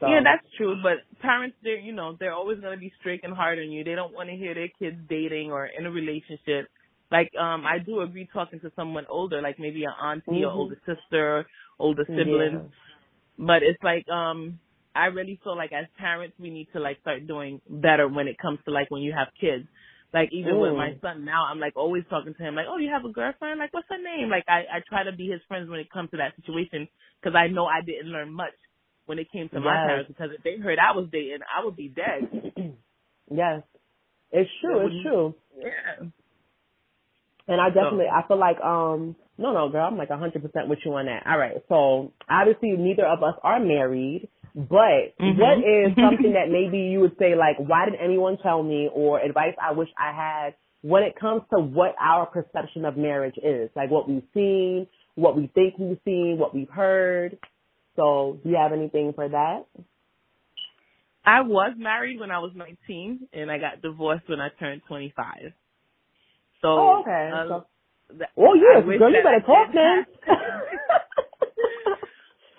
So, 0.00 0.08
Yeah, 0.08 0.20
that's 0.22 0.46
true. 0.56 0.76
But 0.82 0.98
parents, 1.20 1.56
they're 1.62 1.78
you 1.78 1.92
know 1.92 2.16
they're 2.20 2.34
always 2.34 2.60
gonna 2.60 2.76
be 2.76 2.92
strict 3.00 3.24
and 3.24 3.34
hard 3.34 3.58
on 3.58 3.70
you. 3.70 3.82
They 3.82 3.94
don't 3.94 4.12
want 4.12 4.28
to 4.28 4.36
hear 4.36 4.54
their 4.54 4.68
kids 4.68 4.96
dating 5.08 5.50
or 5.52 5.66
in 5.66 5.86
a 5.86 5.90
relationship. 5.90 6.68
Like 7.10 7.32
um, 7.36 7.64
I 7.66 7.78
do 7.78 8.00
agree 8.00 8.28
talking 8.32 8.60
to 8.60 8.70
someone 8.76 9.06
older, 9.08 9.40
like 9.40 9.58
maybe 9.58 9.84
an 9.84 9.92
auntie 10.02 10.44
or 10.44 10.50
Mhm. 10.50 10.56
older 10.56 10.80
sister, 10.84 11.46
older 11.78 12.04
sibling. 12.16 12.70
But 13.38 13.62
it's 13.62 13.82
like 13.82 14.08
um, 14.08 14.58
I 14.96 15.06
really 15.06 15.38
feel 15.44 15.56
like 15.56 15.72
as 15.72 15.86
parents 15.98 16.36
we 16.38 16.50
need 16.50 16.68
to 16.72 16.80
like 16.80 17.00
start 17.00 17.26
doing 17.26 17.60
better 17.68 18.08
when 18.08 18.28
it 18.28 18.38
comes 18.38 18.58
to 18.64 18.70
like 18.70 18.90
when 18.90 19.02
you 19.02 19.12
have 19.12 19.28
kids. 19.40 19.66
Like 20.14 20.30
even 20.32 20.60
with 20.60 20.72
my 20.72 20.90
Mm. 20.92 21.00
son 21.02 21.24
now, 21.24 21.46
I'm 21.50 21.60
like 21.60 21.76
always 21.76 22.04
talking 22.08 22.34
to 22.34 22.42
him 22.42 22.54
like, 22.54 22.66
oh, 22.68 22.78
you 22.78 22.90
have 22.90 23.04
a 23.04 23.12
girlfriend? 23.12 23.58
Like, 23.58 23.74
what's 23.74 23.88
her 23.90 24.02
name? 24.02 24.30
Like 24.30 24.44
I 24.48 24.60
I 24.72 24.80
try 24.88 25.04
to 25.04 25.12
be 25.12 25.28
his 25.28 25.42
friends 25.48 25.68
when 25.68 25.80
it 25.80 25.90
comes 25.90 26.10
to 26.12 26.16
that 26.18 26.34
situation 26.36 26.88
because 27.20 27.36
I 27.36 27.48
know 27.48 27.66
I 27.66 27.82
didn't 27.82 28.10
learn 28.10 28.32
much 28.32 28.56
when 29.06 29.18
it 29.18 29.30
came 29.32 29.48
to 29.50 29.60
my 29.60 29.76
parents 29.76 30.08
because 30.08 30.30
if 30.36 30.42
they 30.42 30.56
heard 30.56 30.78
I 30.78 30.96
was 30.96 31.08
dating, 31.12 31.40
I 31.44 31.64
would 31.64 31.76
be 31.76 31.88
dead. 31.88 32.54
yes, 33.30 33.62
it's 34.32 34.50
true. 34.60 34.80
It 34.80 34.86
It's 34.86 35.02
true. 35.02 35.34
Yeah. 35.58 36.06
And 37.48 37.60
I 37.60 37.68
definitely, 37.68 38.06
I 38.12 38.26
feel 38.26 38.38
like, 38.38 38.60
um, 38.60 39.14
no, 39.38 39.52
no, 39.52 39.68
girl, 39.68 39.86
I'm 39.86 39.96
like 39.96 40.08
100% 40.08 40.42
with 40.68 40.78
you 40.84 40.94
on 40.94 41.06
that. 41.06 41.22
All 41.26 41.38
right. 41.38 41.56
So 41.68 42.12
obviously 42.28 42.72
neither 42.72 43.06
of 43.06 43.22
us 43.22 43.34
are 43.42 43.60
married, 43.60 44.28
but 44.56 45.16
Mhm. 45.20 45.38
what 45.38 45.58
is 45.58 45.94
something 45.96 46.32
that 46.38 46.48
maybe 46.50 46.78
you 46.78 47.00
would 47.00 47.16
say 47.18 47.34
like, 47.36 47.58
why 47.58 47.84
didn't 47.84 48.00
anyone 48.00 48.38
tell 48.38 48.62
me 48.62 48.88
or 48.92 49.20
advice 49.20 49.54
I 49.62 49.72
wish 49.72 49.88
I 49.98 50.12
had 50.12 50.54
when 50.82 51.02
it 51.02 51.14
comes 51.16 51.42
to 51.54 51.60
what 51.60 51.94
our 52.00 52.26
perception 52.26 52.84
of 52.86 52.96
marriage 52.96 53.36
is? 53.42 53.70
Like 53.76 53.90
what 53.90 54.08
we've 54.08 54.22
seen, 54.34 54.86
what 55.14 55.36
we 55.36 55.48
think 55.54 55.74
we've 55.78 56.00
seen, 56.04 56.38
what 56.38 56.54
we've 56.54 56.70
heard. 56.70 57.38
So 57.96 58.38
do 58.42 58.50
you 58.50 58.56
have 58.56 58.72
anything 58.72 59.12
for 59.12 59.28
that? 59.28 59.66
I 61.24 61.42
was 61.42 61.72
married 61.76 62.20
when 62.20 62.30
I 62.30 62.38
was 62.38 62.52
19 62.54 63.28
and 63.32 63.50
I 63.50 63.58
got 63.58 63.82
divorced 63.82 64.28
when 64.28 64.40
I 64.40 64.48
turned 64.60 64.82
25. 64.88 65.52
So, 66.62 66.68
Oh, 66.68 67.00
okay. 67.00 67.30
uh, 67.34 67.48
So- 67.48 67.66
Oh 68.38 68.54
I 68.54 68.80
girl, 68.98 69.10
you 69.12 69.22
better 69.22 69.40
talk 69.44 69.72
did 69.72 69.76
then. 69.76 70.06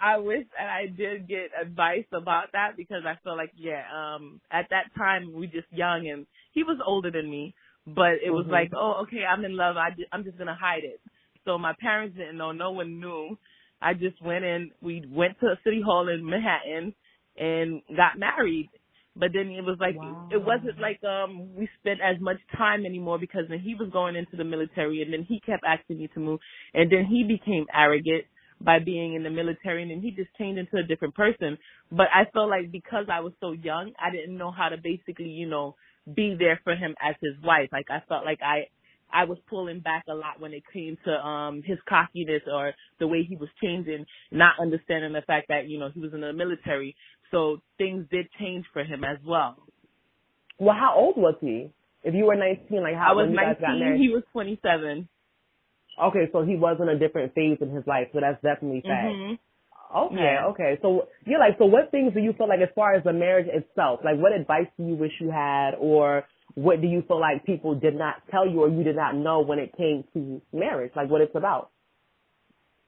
I 0.02 0.18
wish 0.18 0.46
that 0.58 0.70
I 0.70 0.88
did 0.88 1.28
get 1.28 1.52
advice 1.60 2.06
about 2.14 2.52
that 2.54 2.78
because 2.78 3.04
I 3.06 3.16
feel 3.24 3.38
like, 3.38 3.52
yeah, 3.56 3.84
um, 3.96 4.42
at 4.52 4.68
that 4.72 4.94
time 4.98 5.34
we 5.34 5.48
just 5.48 5.72
young 5.72 6.08
and 6.12 6.26
he 6.54 6.64
was 6.64 6.80
older 6.86 7.12
than 7.12 7.30
me, 7.30 7.56
but 7.86 8.14
it 8.26 8.32
was 8.32 8.46
Mhm. 8.46 8.52
like, 8.52 8.72
oh, 8.76 9.04
okay, 9.04 9.24
I'm 9.26 9.46
in 9.46 9.56
love. 9.58 9.78
I 9.78 9.90
I'm 10.12 10.24
just 10.24 10.38
gonna 10.38 10.58
hide 10.60 10.84
it. 10.84 11.02
So 11.46 11.58
my 11.58 11.74
parents 11.80 12.18
didn't 12.18 12.38
know. 12.38 12.52
No 12.52 12.72
one 12.72 13.00
knew. 13.00 13.38
I 13.82 13.94
just 13.94 14.22
went 14.22 14.46
in. 14.46 14.72
We 14.82 15.04
went 15.10 15.40
to 15.42 15.48
a 15.48 15.60
city 15.64 15.82
hall 15.84 16.10
in 16.10 16.26
Manhattan 16.26 16.94
and 17.38 17.82
got 17.96 18.18
married. 18.20 18.70
But 19.16 19.32
then 19.34 19.48
it 19.50 19.64
was 19.64 19.78
like 19.80 20.00
Wow. 20.00 20.28
it 20.30 20.38
wasn't 20.44 20.80
like 20.80 21.04
um 21.04 21.56
we 21.56 21.70
spent 21.80 22.00
as 22.02 22.20
much 22.22 22.38
time 22.58 22.86
anymore 22.86 23.20
because 23.20 23.46
then 23.50 23.60
he 23.60 23.76
was 23.76 23.90
going 23.92 24.16
into 24.16 24.38
the 24.38 24.44
military 24.44 25.02
and 25.02 25.14
then 25.14 25.24
he 25.28 25.40
kept 25.42 25.64
asking 25.66 26.00
me 26.00 26.08
to 26.14 26.20
move 26.20 26.40
and 26.74 26.92
then 26.92 27.06
he 27.06 27.24
became 27.24 27.66
arrogant 27.74 28.26
by 28.60 28.80
being 28.80 29.14
in 29.14 29.24
the 29.24 29.30
military 29.30 29.82
and 29.84 29.92
then 29.92 30.02
he 30.02 30.12
just 30.12 30.30
changed 30.38 30.60
into 30.60 30.78
a 30.78 30.88
different 30.88 31.16
person. 31.16 31.58
But 31.92 32.08
I 32.14 32.30
felt 32.32 32.50
like 32.50 32.72
because 32.72 33.06
I 33.12 33.20
was 33.20 33.34
so 33.40 33.52
young, 33.52 33.92
I 34.00 34.12
didn't 34.12 34.38
know 34.38 34.52
how 34.52 34.70
to 34.70 34.78
basically, 34.78 35.30
you 35.30 35.48
know, 35.48 35.76
be 36.14 36.36
there 36.38 36.60
for 36.64 36.76
him 36.76 36.96
as 37.02 37.16
his 37.22 37.34
wife. 37.44 37.70
Like 37.72 37.88
I 37.90 38.02
felt 38.08 38.26
like 38.26 38.40
I 38.42 38.68
I 39.14 39.24
was 39.26 39.38
pulling 39.50 39.80
back 39.80 40.04
a 40.10 40.14
lot 40.14 40.40
when 40.40 40.54
it 40.54 40.64
came 40.74 40.98
to 41.06 41.12
um 41.12 41.62
his 41.66 41.78
cockiness 41.88 42.42
or 42.52 42.74
the 43.00 43.08
way 43.08 43.24
he 43.24 43.36
was 43.36 43.50
changing, 43.62 44.06
not 44.32 44.60
understanding 44.60 45.14
the 45.14 45.22
fact 45.22 45.48
that, 45.50 45.68
you 45.68 45.80
know, 45.80 45.90
he 45.94 46.00
was 46.00 46.14
in 46.14 46.22
the 46.22 46.34
military. 46.34 46.96
So 47.32 47.62
things 47.78 48.06
did 48.12 48.28
change 48.40 48.66
for 48.74 48.84
him 48.84 49.04
as 49.04 49.18
well. 49.26 49.58
well, 50.60 50.76
how 50.76 50.96
old 50.96 51.18
was 51.18 51.36
he? 51.42 51.70
If 52.04 52.14
you 52.14 52.26
were 52.26 52.36
19, 52.36 52.82
like 52.82 52.96
how 52.96 53.12
I 53.12 53.14
was 53.14 53.26
when 53.26 53.32
you 53.32 53.38
guys 53.38 53.58
got 53.60 53.78
19, 53.78 54.02
he 54.02 54.10
was 54.10 54.24
27. 54.32 55.10
Okay, 56.02 56.30
so 56.32 56.44
he 56.44 56.56
was 56.56 56.78
in 56.82 56.90
a 56.90 56.98
different 56.98 57.34
phase 57.34 57.58
in 57.62 57.70
his 57.74 57.86
life, 57.88 58.08
so 58.14 58.20
that's 58.22 58.42
definitely 58.42 58.82
fact. 58.82 59.16
hmm 59.16 59.34
Okay, 59.96 60.18
Yeah. 60.18 60.46
okay. 60.48 60.78
So 60.82 61.08
you're 61.26 61.40
like, 61.40 61.58
so 61.58 61.66
what 61.66 61.92
things 61.92 62.14
do 62.14 62.20
you 62.20 62.34
feel 62.34 62.48
like 62.50 62.60
as 62.62 62.70
far 62.76 62.94
as 62.96 63.04
the 63.06 63.14
marriage 63.14 63.48
itself? 63.48 64.02
Like 64.04 64.18
what 64.18 64.34
advice 64.34 64.68
do 64.78 64.86
you 64.86 64.96
wish 64.96 65.14
you 65.22 65.32
had 65.32 65.72
or 65.80 66.26
what 66.56 66.82
do 66.82 66.88
you 66.88 67.04
feel 67.08 67.20
like 67.20 67.46
people 67.46 67.74
did 67.74 67.96
not 67.96 68.16
tell 68.30 68.48
you 68.48 68.62
or 68.62 68.70
you 68.70 68.84
did 68.84 68.98
not 68.98 69.16
know 69.16 69.40
when 69.42 69.60
it 69.60 69.76
came 69.78 70.04
to 70.14 70.42
marriage? 70.52 70.92
Like 70.96 71.10
what 71.10 71.22
it's 71.22 71.36
about? 71.36 71.72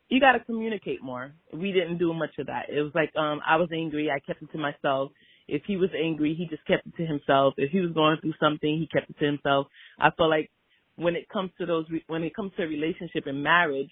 you 0.10 0.20
got 0.20 0.34
to 0.34 0.40
communicate 0.40 1.02
more. 1.02 1.34
We 1.54 1.72
didn't 1.72 1.98
do 2.00 2.14
much 2.14 2.32
of 2.40 2.48
that. 2.48 2.66
It 2.70 2.82
was 2.82 2.92
like 2.94 3.16
um 3.16 3.40
I 3.48 3.58
was 3.58 3.70
angry, 3.74 4.10
I 4.12 4.20
kept 4.20 4.42
it 4.42 4.52
to 4.52 4.58
myself. 4.58 5.12
If 5.48 5.64
he 5.66 5.78
was 5.78 5.90
angry, 5.98 6.36
he 6.36 6.46
just 6.48 6.66
kept 6.68 6.86
it 6.88 6.96
to 6.98 7.06
himself. 7.06 7.56
If 7.58 7.72
he 7.72 7.80
was 7.80 7.92
going 7.92 8.18
through 8.22 8.34
something, 8.40 8.70
he 8.78 8.88
kept 8.88 9.10
it 9.10 9.18
to 9.20 9.26
himself. 9.26 9.68
I 10.00 10.12
feel 10.12 10.30
like 10.30 10.52
when 11.00 11.16
it 11.16 11.30
comes 11.30 11.52
to 11.60 11.66
those 11.66 11.86
re- 11.90 12.04
when 12.08 12.24
it 12.24 12.36
comes 12.36 12.52
to 12.58 12.64
a 12.64 12.68
relationship 12.68 13.24
and 13.26 13.42
marriage, 13.42 13.90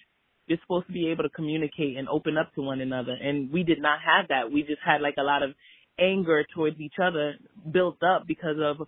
you're 0.48 0.60
supposed 0.62 0.88
to 0.88 0.93
be 0.93 1.10
able 1.10 1.24
to 1.24 1.30
communicate 1.30 1.98
and 1.98 2.08
open 2.10 2.38
up 2.38 2.54
to 2.56 2.62
one 2.62 2.82
another. 2.82 3.13
And 3.13 3.52
we 3.52 3.63
did 3.63 3.82
not 3.82 4.00
have 4.06 4.30
that. 4.30 4.52
We 4.52 4.62
just 4.62 4.82
had 4.86 5.02
like 5.02 5.15
a 5.17 5.24
lot 5.24 5.43
of 5.43 5.52
anger 6.00 6.46
towards 6.54 6.80
each 6.80 6.96
other 7.02 7.36
built 7.72 7.98
up 8.04 8.28
because 8.28 8.58
of 8.62 8.88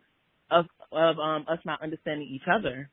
of 0.52 0.66
of 0.92 1.20
um 1.20 1.46
us 1.50 1.60
not 1.66 1.82
understanding 1.82 2.28
each 2.32 2.48
other. 2.48 2.90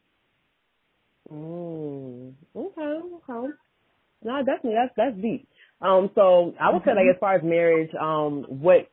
Mm, 1.32 2.34
okay, 2.54 3.00
okay. 3.28 3.48
No, 4.24 4.38
definitely 4.38 4.74
that's 4.74 4.94
that's 4.96 5.16
deep. 5.20 5.48
Um, 5.80 6.10
so 6.14 6.54
I 6.60 6.72
would 6.72 6.82
say 6.84 6.92
like 6.94 7.14
as 7.14 7.20
far 7.20 7.36
as 7.36 7.42
marriage, 7.42 7.90
um, 8.00 8.46
what 8.48 8.88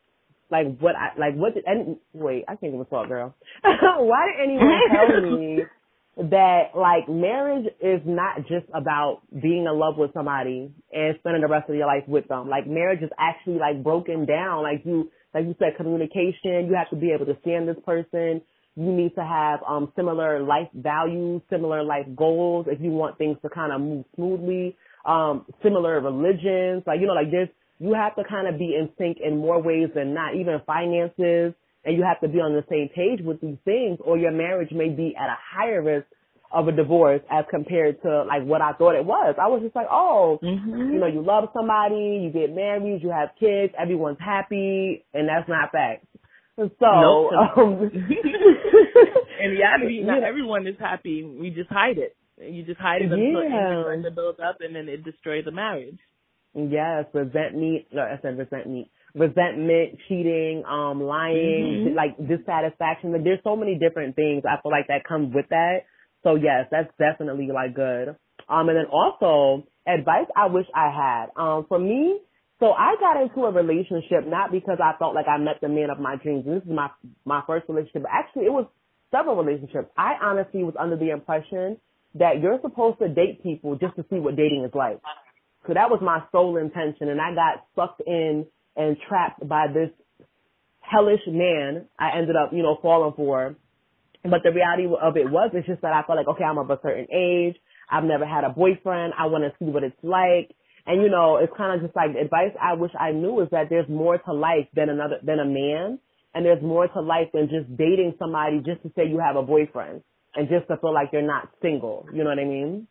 like 0.52 0.78
what 0.80 0.96
I 0.96 1.18
like 1.18 1.36
what 1.36 1.54
did 1.54 1.64
and 1.66 1.98
wait, 2.14 2.46
I 2.48 2.56
can't 2.56 2.74
even 2.74 2.86
talk, 2.86 3.08
girl. 3.08 3.36
Why 3.64 4.28
did 4.28 4.44
anyone 4.44 4.80
tell 4.92 5.22
me 5.22 5.60
that 6.16 6.76
like 6.76 7.10
marriage 7.10 7.66
is 7.82 8.02
not 8.06 8.42
just 8.42 8.66
about 8.74 9.22
being 9.32 9.66
in 9.66 9.80
love 9.80 9.98
with 9.98 10.14
somebody 10.14 10.72
and 10.92 11.16
spending 11.20 11.42
the 11.42 11.48
rest 11.48 11.70
of 11.70 11.76
your 11.76 11.88
life 11.88 12.04
with 12.08 12.28
them. 12.28 12.50
Like 12.50 12.68
marriage 12.68 13.02
is 13.02 13.10
actually 13.18 13.58
like 13.58 13.84
broken 13.84 14.26
down. 14.26 14.64
Like 14.64 14.84
you 14.86 15.10
like 15.34 15.46
you 15.46 15.56
said, 15.58 15.76
communication, 15.76 16.68
you 16.70 16.76
have 16.78 16.90
to 16.92 16.96
be 16.96 17.12
able 17.12 17.26
to 17.26 17.38
stand 17.42 17.68
this 17.68 17.78
person. 17.84 18.42
You 18.76 18.92
need 18.92 19.16
to 19.16 19.24
have 19.24 19.62
um 19.68 19.92
similar 19.96 20.44
life 20.44 20.70
values, 20.74 21.42
similar 21.50 21.84
life 21.84 22.06
goals 22.16 22.68
if 22.70 22.80
you 22.80 22.92
want 22.92 23.18
things 23.18 23.38
to 23.42 23.50
kind 23.50 23.74
of 23.74 23.82
move 23.82 24.06
smoothly. 24.16 24.78
Um, 25.06 25.46
similar 25.62 26.00
religions, 26.00 26.84
like 26.88 27.02
you 27.02 27.08
know, 27.08 27.14
like 27.14 27.32
this 27.32 27.50
you 27.80 27.94
have 27.94 28.16
to 28.16 28.24
kind 28.24 28.48
of 28.48 28.58
be 28.58 28.76
in 28.80 28.90
sync 28.98 29.18
in 29.24 29.38
more 29.38 29.62
ways 29.62 29.90
than 29.94 30.14
not, 30.14 30.36
even 30.36 30.62
finances, 30.66 31.54
and 31.86 31.96
you 31.98 32.04
have 32.04 32.20
to 32.22 32.28
be 32.28 32.40
on 32.40 32.54
the 32.54 32.64
same 32.70 32.90
page 32.96 33.20
with 33.26 33.42
these 33.42 33.58
things, 33.66 34.00
or 34.04 34.18
your 34.18 34.32
marriage 34.32 34.72
may 34.72 34.90
be 34.90 35.16
at 35.20 35.28
a 35.30 35.38
higher 35.38 35.82
risk 35.82 36.08
of 36.52 36.68
a 36.68 36.72
divorce 36.72 37.22
as 37.32 37.46
compared 37.50 38.00
to 38.04 38.24
like 38.26 38.44
what 38.44 38.62
I 38.62 38.74
thought 38.74 38.96
it 38.96 39.04
was. 39.06 39.36
I 39.42 39.48
was 39.48 39.62
just 39.64 39.76
like, 39.76 39.88
oh, 39.90 40.40
Mm-hmm. 40.44 40.94
you 40.94 41.00
know, 41.00 41.08
you 41.08 41.22
love 41.26 41.50
somebody, 41.54 42.22
you 42.24 42.30
get 42.32 42.54
married, 42.56 43.02
you 43.02 43.10
have 43.10 43.30
kids, 43.40 43.74
everyone's 43.80 44.20
happy, 44.20 45.04
and 45.14 45.28
that's 45.28 45.50
not 45.50 45.72
fact. 45.72 46.06
So, 46.56 46.70
Nope. 46.82 47.32
um, 47.58 47.92
In 49.44 49.52
reality, 49.52 50.02
not 50.04 50.22
Yeah. 50.22 50.28
everyone 50.28 50.68
is 50.68 50.76
happy. 50.80 51.24
We 51.24 51.50
just 51.50 51.70
hide 51.72 51.98
it. 51.98 52.16
You 52.40 52.64
just 52.64 52.80
hide 52.80 53.02
it 53.02 53.12
until 53.12 53.44
Yeah. 53.44 53.56
anger 53.58 53.82
starts 53.84 54.04
to 54.04 54.12
build 54.12 54.40
up, 54.40 54.58
and 54.62 54.76
then 54.76 54.88
it 54.88 55.04
destroys 55.04 55.46
the 55.46 55.52
marriage. 55.52 55.98
Yes, 56.56 57.06
resentment. 57.14 57.86
No, 57.92 58.02
I 58.04 58.20
said 58.22 58.38
resentment. 58.38 58.88
Resentment, 59.16 60.00
cheating, 60.08 60.64
um, 60.66 61.04
lying, 61.04 61.86
Mhm. 61.86 61.96
like 61.96 62.18
dissatisfaction. 62.18 63.12
Like, 63.12 63.24
there's 63.24 63.44
so 63.44 63.56
many 63.56 63.76
different 63.76 64.16
things. 64.16 64.44
I 64.46 64.58
feel 64.62 64.72
like 64.72 64.88
that 64.88 65.04
comes 65.04 65.34
with 65.34 65.48
that. 65.50 65.84
So 66.24 66.36
yes, 66.36 66.68
that's 66.72 66.92
definitely 66.98 67.52
like 67.54 67.76
good. 67.76 68.16
Um, 68.50 68.70
and 68.70 68.78
then 68.78 68.86
also 68.88 69.64
advice 69.86 70.28
I 70.36 70.48
wish 70.48 70.66
I 70.74 70.90
had. 70.90 71.32
Um, 71.36 71.66
for 71.68 71.78
me, 71.78 72.20
so 72.60 72.72
I 72.72 72.96
got 73.00 73.22
into 73.22 73.46
a 73.46 73.52
relationship 73.52 74.26
not 74.26 74.52
because 74.52 74.80
I 74.80 74.94
felt 74.98 75.16
like 75.16 75.28
I 75.28 75.38
met 75.38 75.60
the 75.62 75.68
man 75.68 75.90
of 75.90 76.00
my 76.00 76.16
dreams. 76.16 76.46
This 76.46 76.64
is 76.64 76.70
my 76.70 76.90
my 77.26 77.44
first 77.46 77.68
relationship. 77.68 78.06
Actually, 78.10 78.46
it 78.46 78.54
was 78.54 78.66
several 79.12 79.36
relationships. 79.36 79.92
I 79.98 80.16
honestly 80.22 80.64
was 80.64 80.76
under 80.80 80.96
the 80.96 81.12
impression 81.12 81.78
that 82.16 82.42
you're 82.42 82.60
supposed 82.62 83.00
to 83.00 83.10
date 83.10 83.44
people 83.44 83.76
just 83.76 83.96
to 83.98 84.06
see 84.10 84.20
what 84.20 84.36
dating 84.36 84.64
is 84.64 84.74
like. 84.74 85.00
So 85.68 85.74
that 85.74 85.90
was 85.90 86.00
my 86.02 86.24
sole 86.32 86.58
intention, 86.58 87.10
and 87.10 87.20
I 87.20 87.34
got 87.34 87.66
sucked 87.76 88.02
in 88.06 88.46
and 88.76 88.98
trapped 89.08 89.48
by 89.48 89.68
this 89.68 89.90
hellish 90.80 91.22
man. 91.28 91.88
I 91.98 92.18
ended 92.18 92.36
up, 92.36 92.52
you 92.54 92.64
know, 92.64 92.78
falling 92.82 93.14
for. 93.16 93.56
But 94.24 94.42
the 94.44 94.52
reality 94.52 94.86
of 94.86 95.18
it 95.18 95.30
was, 95.30 95.52
it's 95.54 95.68
just 95.68 95.82
that 95.82 95.94
I 95.94 96.04
felt 96.04 96.18
like, 96.18 96.28
okay, 96.28 96.44
I'm 96.44 96.58
of 96.58 96.70
a 96.70 96.80
certain 96.82 97.08
age. 97.14 97.56
I've 97.92 98.06
never 98.06 98.26
had 98.26 98.44
a 98.44 98.50
boyfriend. 98.50 99.14
I 99.20 99.26
want 99.28 99.44
to 99.44 99.52
see 99.60 99.70
what 99.70 99.84
it's 99.84 99.98
like. 100.02 100.56
And 100.86 101.02
you 101.02 101.10
know, 101.10 101.38
it's 101.38 101.52
kind 101.56 101.76
of 101.76 101.86
just 101.86 101.96
like 101.96 102.14
the 102.14 102.20
advice 102.20 102.52
I 102.62 102.74
wish 102.74 102.92
I 103.00 103.12
knew 103.12 103.42
is 103.42 103.50
that 103.52 103.70
there's 103.70 103.88
more 103.90 104.18
to 104.18 104.34
life 104.34 104.68
than 104.74 104.90
another, 104.90 105.18
than 105.24 105.40
a 105.40 105.46
man. 105.46 106.00
And 106.34 106.46
there's 106.46 106.64
more 106.64 106.88
to 106.88 107.02
life 107.02 107.30
than 107.34 107.50
just 107.50 107.70
dating 107.78 108.16
somebody 108.18 108.58
just 108.58 108.82
to 108.84 108.92
say 108.96 109.08
you 109.08 109.20
have 109.20 109.36
a 109.36 109.44
boyfriend 109.44 110.02
and 110.36 110.50
just 110.50 110.68
to 110.68 110.78
feel 110.78 110.94
like 110.94 111.10
you're 111.14 111.22
not 111.22 111.50
single. 111.62 112.08
You 112.12 112.24
know 112.24 112.30
what 112.30 112.40
I 112.40 112.46
mean? 112.46 112.88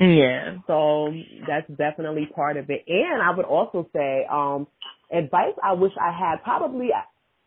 Yeah. 0.00 0.56
So 0.66 1.12
that's 1.46 1.68
definitely 1.76 2.28
part 2.34 2.56
of 2.56 2.70
it. 2.70 2.84
And 2.88 3.22
I 3.22 3.36
would 3.36 3.46
also 3.46 3.88
say, 3.94 4.26
um, 4.32 4.66
advice 5.12 5.54
I 5.62 5.74
wish 5.74 5.92
I 6.00 6.10
had 6.10 6.42
probably 6.42 6.90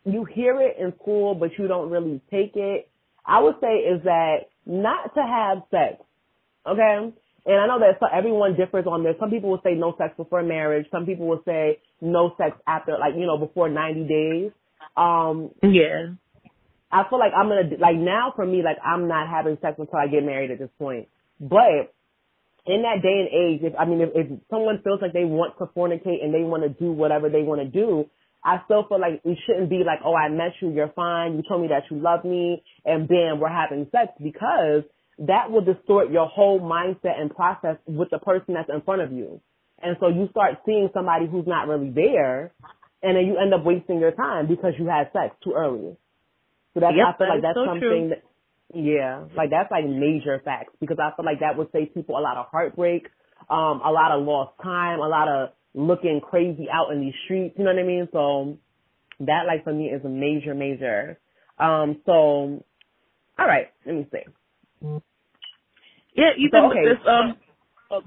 you 0.06 0.26
hear 0.26 0.62
it 0.62 0.78
in 0.80 0.94
school, 1.02 1.36
but 1.36 1.52
you 1.58 1.68
don't 1.68 1.90
really 1.90 2.22
take 2.30 2.52
it. 2.56 2.90
I 3.26 3.42
would 3.42 3.56
say 3.62 3.76
is 3.80 4.04
that 4.04 4.50
not 4.66 5.14
to 5.16 5.22
have 5.22 5.64
sex. 5.72 6.04
Okay. 6.68 7.14
And 7.46 7.56
I 7.60 7.68
know 7.68 7.80
that 7.80 7.98
so 8.00 8.06
everyone 8.14 8.56
differs 8.56 8.86
on 8.86 9.04
this. 9.04 9.16
Some 9.20 9.30
people 9.30 9.50
will 9.50 9.62
say 9.64 9.74
no 9.74 9.96
sex 9.98 10.14
before 10.16 10.44
marriage. 10.44 10.86
Some 10.92 11.06
people 11.06 11.28
will 11.28 11.42
say 11.46 11.80
no 12.02 12.34
sex 12.38 12.56
after, 12.68 12.94
like, 12.98 13.16
you 13.18 13.26
know, 13.26 13.38
before 13.38 13.68
90 13.70 14.08
days. 14.08 14.52
Um, 14.96 15.52
Yeah. 15.62 16.14
I 16.92 17.10
feel 17.10 17.18
like 17.18 17.32
I'm 17.36 17.48
gonna 17.48 17.76
like 17.80 17.96
now 17.96 18.34
for 18.36 18.46
me 18.46 18.62
like 18.62 18.78
I'm 18.86 19.08
not 19.08 19.28
having 19.28 19.58
sex 19.62 19.78
until 19.80 19.98
I 19.98 20.06
get 20.08 20.24
married 20.24 20.52
at 20.52 20.60
this 20.60 20.70
point. 20.78 21.08
But 21.40 21.92
in 22.66 22.84
that 22.84 23.02
day 23.02 23.20
and 23.20 23.30
age, 23.30 23.62
if 23.64 23.74
I 23.78 23.86
mean 23.86 24.02
if, 24.02 24.10
if 24.16 24.28
someone 24.50 24.82
feels 24.84 25.02
like 25.02 25.14
they 25.14 25.26
want 25.26 25.58
to 25.60 25.66
fornicate 25.76 26.24
and 26.24 26.34
they 26.34 26.44
want 26.44 26.64
to 26.64 26.70
do 26.70 26.92
whatever 26.92 27.30
they 27.30 27.44
want 27.44 27.62
to 27.62 27.68
do, 27.68 28.06
I 28.44 28.62
still 28.66 28.86
feel 28.88 29.00
like 29.00 29.22
we 29.24 29.38
shouldn't 29.46 29.70
be 29.70 29.84
like, 29.86 30.00
oh, 30.04 30.16
I 30.16 30.30
met 30.30 30.52
you, 30.62 30.72
you're 30.72 30.92
fine, 30.96 31.36
you 31.36 31.44
told 31.48 31.62
me 31.62 31.70
that 31.70 31.84
you 31.90 32.00
love 32.00 32.26
me, 32.26 32.64
and 32.86 33.08
bam, 33.08 33.40
we're 33.40 33.50
having 33.50 33.88
sex 33.92 34.12
because 34.22 34.84
that 35.20 35.52
will 35.52 35.64
distort 35.64 36.12
your 36.12 36.28
whole 36.28 36.60
mindset 36.60 37.20
and 37.20 37.34
process 37.34 37.78
with 37.86 38.10
the 38.10 38.20
person 38.20 38.56
that's 38.56 38.70
in 38.74 38.82
front 38.82 39.02
of 39.02 39.12
you. 39.12 39.40
And 39.82 39.98
so 40.00 40.08
you 40.08 40.28
start 40.32 40.60
seeing 40.66 40.90
somebody 40.94 41.28
who's 41.28 41.48
not 41.48 41.68
really 41.68 41.90
there, 41.90 42.52
and 43.02 43.18
then 43.18 43.26
you 43.26 43.38
end 43.38 43.54
up 43.54 43.64
wasting 43.64 44.00
your 44.00 44.12
time 44.12 44.48
because 44.48 44.74
you 44.80 44.88
had 44.88 45.12
sex 45.12 45.36
too 45.44 45.54
early. 45.56 45.96
So 46.74 46.80
that's 46.80 46.96
Yep, 46.96 47.06
I 47.06 47.18
feel 47.18 47.28
that 47.28 47.34
like 47.34 47.42
that's 47.44 47.58
so 47.58 47.66
something 47.66 47.80
true. 47.82 48.10
that 48.10 48.24
yeah, 48.74 49.26
like 49.36 49.50
that's 49.50 49.72
like 49.72 49.86
major 49.86 50.42
facts 50.44 50.74
because 50.80 50.98
I 51.00 51.16
feel 51.16 51.26
like 51.26 51.40
that 51.42 51.58
would 51.58 51.68
save 51.72 51.94
people 51.94 52.18
a 52.18 52.22
lot 52.22 52.38
of 52.38 52.48
heartbreak, 52.52 53.08
um, 53.50 53.82
a 53.86 53.92
lot 53.92 54.12
of 54.12 54.26
lost 54.26 54.54
time, 54.62 55.00
a 55.00 55.08
lot 55.08 55.28
of 55.28 55.50
looking 55.74 56.22
crazy 56.22 56.68
out 56.72 56.92
in 56.92 57.02
these 57.02 57.14
streets. 57.26 57.56
You 57.58 57.66
know 57.66 57.72
what 57.74 57.80
I 57.80 57.86
mean? 57.88 58.08
So 58.12 58.58
that 59.20 59.44
like 59.48 59.64
for 59.64 59.74
me 59.74 59.86
is 59.86 60.04
a 60.06 60.10
major, 60.10 60.54
major. 60.54 61.20
Um, 61.60 62.02
so 62.06 62.64
all 63.40 63.48
right, 63.48 63.68
let 63.86 63.96
me 63.96 64.08
see. 64.12 64.90
Yeah, 66.16 66.32
even 66.38 66.52
So, 66.52 66.70
okay. 66.70 66.82
with 66.84 66.98
this 66.98 67.08
um 67.08 67.38
uh, 67.92 68.02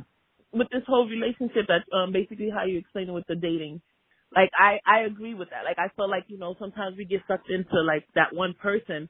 with 0.53 0.69
this 0.71 0.83
whole 0.87 1.09
relationship 1.09 1.67
that's 1.69 1.85
um 1.93 2.13
basically 2.13 2.51
how 2.51 2.65
you 2.65 2.79
explain 2.79 3.09
it 3.09 3.13
with 3.13 3.27
the 3.29 3.37
dating. 3.37 3.81
Like 4.35 4.51
I 4.59 4.79
I 4.87 5.01
agree 5.07 5.35
with 5.35 5.51
that. 5.51 5.65
Like 5.65 5.79
I 5.79 5.89
feel 5.97 6.11
like, 6.11 6.25
you 6.29 6.39
know, 6.39 6.55
sometimes 6.59 6.97
we 6.97 7.05
get 7.05 7.23
sucked 7.29 7.51
into 7.51 7.81
like 7.83 8.05
that 8.15 8.35
one 8.35 8.55
person. 8.61 9.09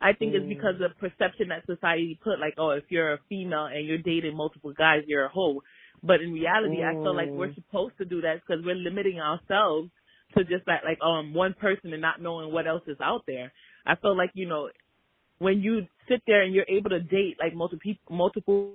I 0.00 0.12
think 0.12 0.34
it's 0.34 0.46
because 0.46 0.76
of 0.80 0.96
perception 0.98 1.48
that 1.48 1.66
society 1.66 2.18
put 2.22 2.38
like, 2.40 2.54
oh, 2.58 2.70
if 2.70 2.84
you're 2.88 3.14
a 3.14 3.18
female 3.28 3.66
and 3.66 3.86
you're 3.86 3.98
dating 3.98 4.36
multiple 4.36 4.72
guys, 4.76 5.02
you're 5.06 5.26
a 5.26 5.28
hoe. 5.28 5.62
But 6.02 6.20
in 6.20 6.32
reality, 6.32 6.82
I 6.84 6.94
feel 7.02 7.14
like 7.14 7.30
we're 7.34 7.48
Mm. 7.48 7.54
supposed 7.54 7.98
to 7.98 8.04
do 8.04 8.20
that 8.22 8.40
because 8.46 8.64
we're 8.64 8.76
limiting 8.76 9.20
ourselves 9.20 9.90
to 10.36 10.44
just 10.44 10.66
that 10.66 10.84
like 10.84 10.98
um 11.02 11.34
one 11.34 11.54
person 11.54 11.92
and 11.92 12.02
not 12.02 12.20
knowing 12.22 12.52
what 12.52 12.66
else 12.66 12.82
is 12.86 12.98
out 13.00 13.24
there. 13.26 13.52
I 13.86 13.96
feel 13.96 14.16
like, 14.16 14.30
you 14.34 14.46
know, 14.46 14.70
when 15.38 15.60
you 15.62 15.86
sit 16.08 16.22
there 16.26 16.42
and 16.42 16.54
you're 16.54 16.66
able 16.68 16.90
to 16.90 17.00
date 17.00 17.36
like 17.40 17.54
multiple 17.54 17.80
people, 17.82 18.16
multiple 18.16 18.74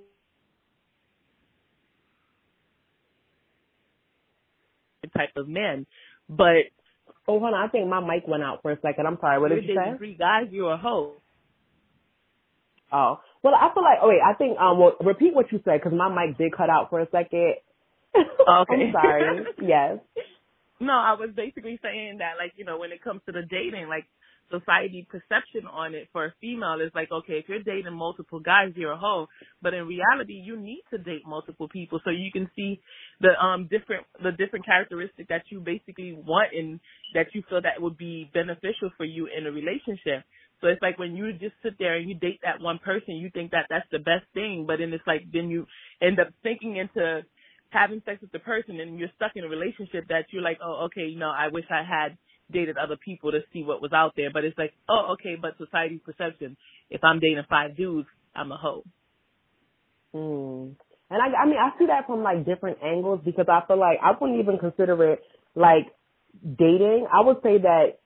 type 5.16 5.32
of 5.36 5.48
men, 5.48 5.86
but 6.30 6.66
Oh, 7.28 7.40
hold 7.40 7.54
on, 7.54 7.54
I 7.54 7.68
think 7.70 7.88
my 7.88 8.02
mic 8.02 8.28
went 8.28 8.44
out 8.44 8.62
for 8.62 8.72
a 8.72 8.80
second. 8.82 9.08
I'm 9.08 9.18
sorry. 9.22 9.40
What 9.40 9.50
did 9.50 9.64
you 9.64 9.76
say? 9.76 9.98
three 9.98 10.16
guys, 10.16 10.48
you're 10.52 10.74
a 10.74 10.78
hoe. 10.78 11.14
Oh, 12.92 13.20
well, 13.42 13.54
I 13.56 13.74
feel 13.74 13.84
like. 13.84 14.00
Oh 14.02 14.10
wait, 14.10 14.20
I 14.24 14.34
think. 14.34 14.58
Um, 14.60 14.80
well, 14.80 14.96
repeat 15.04 15.34
what 15.34 15.52
you 15.52 15.60
said 15.66 15.82
because 15.82 15.98
my 15.98 16.10
mic 16.10 16.38
did 16.38 16.56
cut 16.56 16.70
out 16.70 16.90
for 16.90 17.00
a 17.00 17.08
second. 17.12 17.56
Okay. 18.16 18.74
I'm 18.74 18.92
sorry. 18.92 19.24
Yes. 19.62 19.98
No, 20.80 20.94
I 20.94 21.14
was 21.14 21.30
basically 21.36 21.80
saying 21.82 22.18
that, 22.20 22.34
like, 22.38 22.54
you 22.58 22.66
know, 22.66 22.78
when 22.78 22.92
it 22.92 23.02
comes 23.02 23.22
to 23.26 23.32
the 23.32 23.42
dating, 23.42 23.88
like, 23.88 24.06
society 24.54 25.08
perception 25.10 25.66
on 25.72 25.96
it 25.96 26.08
for 26.14 26.26
a 26.26 26.34
female 26.40 26.80
is 26.86 26.92
like, 26.94 27.12
okay, 27.12 27.34
if 27.34 27.50
you're 27.50 27.64
dating 27.64 27.94
multiple 27.94 28.40
guys, 28.40 28.74
you're 28.76 28.94
a 28.94 28.98
hoe. 28.98 29.28
But 29.62 29.74
in 29.74 29.88
reality, 29.88 30.34
you 30.34 30.60
need 30.60 30.84
to 30.92 30.98
date 30.98 31.24
multiple 31.26 31.68
people 31.68 32.00
so 32.04 32.12
you 32.12 32.32
can 32.32 32.50
see 32.56 32.80
the 33.22 33.32
um 33.44 33.68
different 33.72 34.06
the 34.22 34.32
different 34.32 34.66
characteristic 34.66 35.28
that 35.30 35.44
you 35.50 35.60
basically 35.60 36.14
want 36.14 36.50
and 36.54 36.80
that 37.14 37.28
you 37.34 37.44
feel 37.50 37.62
that 37.62 37.82
would 37.82 37.98
be 37.98 38.30
beneficial 38.34 38.90
for 38.98 39.06
you 39.06 39.28
in 39.36 39.48
a 39.48 39.52
relationship. 39.52 40.24
So 40.62 40.68
it's 40.68 40.82
like 40.82 40.98
when 40.98 41.16
you 41.16 41.34
just 41.34 41.56
sit 41.62 41.74
there 41.80 41.96
and 41.98 42.08
you 42.08 42.16
date 42.16 42.40
that 42.44 42.62
one 42.62 42.80
person, 42.80 43.16
you 43.16 43.30
think 43.34 43.52
that 43.52 43.68
that's 43.70 43.88
the 43.92 44.00
best 44.00 44.26
thing, 44.34 44.66
but 44.68 44.78
then 44.80 44.94
it's 44.94 45.08
like 45.08 45.24
then 45.32 45.50
you 45.50 45.66
end 46.02 46.20
up 46.20 46.30
thinking 46.44 46.78
into 46.78 47.24
having 47.70 48.02
sex 48.06 48.22
with 48.22 48.32
the 48.32 48.40
person 48.40 48.80
and 48.80 49.00
you're 49.00 49.10
stuck 49.16 49.32
in 49.36 49.44
a 49.44 49.48
relationship 49.48 50.08
that 50.08 50.26
you're 50.32 50.44
like, 50.44 50.60
oh, 50.64 50.86
okay, 50.86 51.08
you 51.08 51.20
know, 51.20 51.32
I 51.32 51.48
wish 51.52 51.66
I 51.72 51.84
had 51.84 52.18
dated 52.54 52.78
other 52.78 52.98
people 52.98 53.32
to 53.32 53.40
see 53.52 53.64
what 53.64 53.82
was 53.82 53.92
out 53.94 54.14
there. 54.16 54.30
But 54.32 54.46
it's 54.46 54.58
like, 54.58 54.74
oh, 54.88 55.14
okay, 55.14 55.36
but 55.40 55.58
society's 55.58 56.02
perception, 56.06 56.56
if 56.90 57.04
I'm 57.04 57.20
dating 57.20 57.44
five 57.50 57.76
dudes, 57.76 58.08
I'm 58.36 58.52
a 58.52 58.58
hoe. 58.58 58.84
Mm. 60.16 60.76
And 61.10 61.22
I, 61.22 61.44
I 61.44 61.46
mean, 61.46 61.58
I 61.58 61.78
see 61.78 61.88
that 61.88 62.08
from 62.08 62.24
like 62.24 62.46
different 62.46 62.78
angles 62.84 63.22
because 63.26 63.46
I 63.50 63.62
feel 63.68 63.80
like 63.80 63.98
I 64.02 64.12
wouldn't 64.20 64.40
even 64.40 64.58
consider 64.58 65.14
it 65.14 65.20
like 65.56 65.88
dating. 66.44 67.08
I 67.12 67.22
would 67.22 67.38
say 67.44 67.58
that 67.60 68.00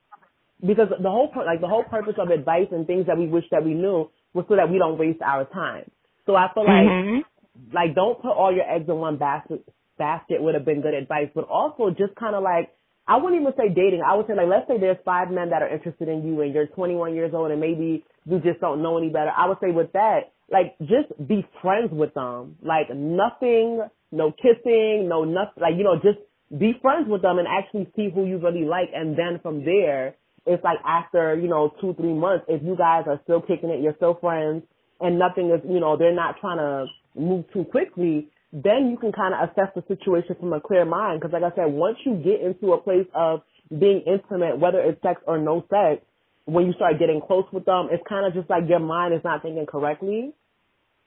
because 0.62 0.88
the 0.90 1.10
whole 1.10 1.30
pur- 1.30 1.46
like 1.46 1.62
the 1.62 1.68
whole 1.68 1.84
purpose 1.84 2.16
of 2.18 2.30
advice 2.30 2.68
and 2.72 2.88
things 2.88 3.08
that 3.08 3.18
we 3.18 3.28
wish 3.28 3.46
that 3.52 3.64
we 3.64 3.74
knew 3.74 4.10
was 4.34 4.46
so 4.50 4.56
that 4.56 4.70
we 4.70 4.78
don't 4.78 4.98
waste 4.98 5.22
our 5.22 5.46
time. 5.46 5.90
So 6.26 6.36
I 6.36 6.48
feel 6.54 6.66
like 6.66 6.88
Mm-hmm. 6.88 7.74
like 7.74 7.96
don't 7.96 8.22
put 8.22 8.32
all 8.32 8.54
your 8.54 8.70
eggs 8.70 8.90
in 8.90 8.96
one 8.96 9.18
basket 9.18 9.64
basket 9.98 10.42
would 10.42 10.56
have 10.56 10.66
been 10.66 10.82
good 10.82 10.94
advice, 10.94 11.30
but 11.34 11.48
also 11.48 11.90
just 11.90 12.16
kind 12.16 12.36
of 12.36 12.44
like 12.44 12.70
I 13.08 13.17
wouldn't 13.17 13.41
even 13.41 13.54
say 13.58 13.70
dating. 13.70 14.02
I 14.06 14.15
would 14.15 14.28
say 14.28 14.36
like 14.36 14.48
let's 14.48 14.67
say 14.67 14.80
there's 14.80 14.98
five 15.06 15.32
men 15.32 15.50
that 15.52 15.62
are 15.62 15.74
interested 15.74 16.10
in 16.10 16.28
you 16.28 16.41
and 16.41 16.54
you're 16.54 16.67
21 16.67 17.15
years 17.15 17.32
old 17.34 17.52
and 17.52 17.62
maybe 17.62 18.04
you 18.26 18.39
just 18.39 18.60
don't 18.60 18.84
know 18.84 18.98
any 18.98 19.10
better. 19.10 19.32
I 19.36 19.48
would 19.48 19.58
say 19.62 19.72
with 19.72 19.93
that, 19.93 20.34
like 20.52 20.78
just 20.80 21.12
be 21.28 21.46
friends 21.62 21.89
with 21.91 22.13
them. 22.13 22.58
Like 22.62 22.89
nothing, 22.93 23.82
no 24.12 24.32
kissing, 24.32 25.08
no 25.08 25.24
nothing. 25.24 25.62
Like 25.62 25.76
you 25.78 25.84
know, 25.84 25.96
just 25.96 26.20
be 26.58 26.74
friends 26.82 27.08
with 27.10 27.22
them 27.22 27.39
and 27.39 27.48
actually 27.48 27.88
see 27.96 28.10
who 28.13 28.26
you 28.26 28.38
really 28.38 28.65
like, 28.65 28.89
and 28.93 29.17
then 29.17 29.39
from 29.41 29.65
there, 29.65 30.15
it's 30.46 30.63
like 30.63 30.78
after 30.86 31.36
you 31.36 31.48
know 31.48 31.74
two 31.82 31.93
three 31.96 32.13
months, 32.13 32.46
if 32.48 32.62
you 32.63 32.76
guys 32.78 33.04
are 33.08 33.20
still 33.24 33.41
kicking 33.41 33.70
it, 33.70 33.82
you're 33.82 33.96
still 33.96 34.17
friends, 34.20 34.63
and 35.02 35.20
nothing 35.20 35.52
is 35.52 35.62
you 35.70 35.80
know 35.80 35.98
they're 35.98 36.15
not 36.15 36.36
trying 36.39 36.58
to 36.58 36.86
move 37.20 37.46
too 37.54 37.65
quickly, 37.65 38.30
then 38.54 38.90
you 38.90 38.98
can 38.98 39.12
kind 39.12 39.34
of 39.34 39.50
assess 39.50 39.74
the 39.76 39.84
situation 39.88 40.36
from 40.40 40.54
a 40.54 40.62
clear 40.62 40.86
mind. 40.86 41.20
Because 41.20 41.34
like 41.34 41.44
I 41.44 41.56
said, 41.56 41.72
once 41.72 41.98
you 42.06 42.16
get 42.16 42.42
into 42.42 42.74
a 42.74 42.82
place 42.82 43.08
of 43.14 43.42
being 43.70 44.04
intimate, 44.08 44.60
whether 44.60 44.80
it's 44.80 45.02
sex 45.02 45.22
or 45.28 45.38
no 45.38 45.66
sex, 45.70 46.02
when 46.46 46.66
you 46.66 46.74
start 46.74 46.98
getting 46.98 47.20
close 47.20 47.46
with 47.52 47.66
them, 47.66 47.90
it's 47.92 48.04
kind 48.08 48.26
of 48.26 48.34
just 48.34 48.50
like 48.50 48.64
your 48.70 48.80
mind 48.80 49.14
is 49.14 49.22
not 49.24 49.42
thinking 49.42 49.66
correctly. 49.66 50.34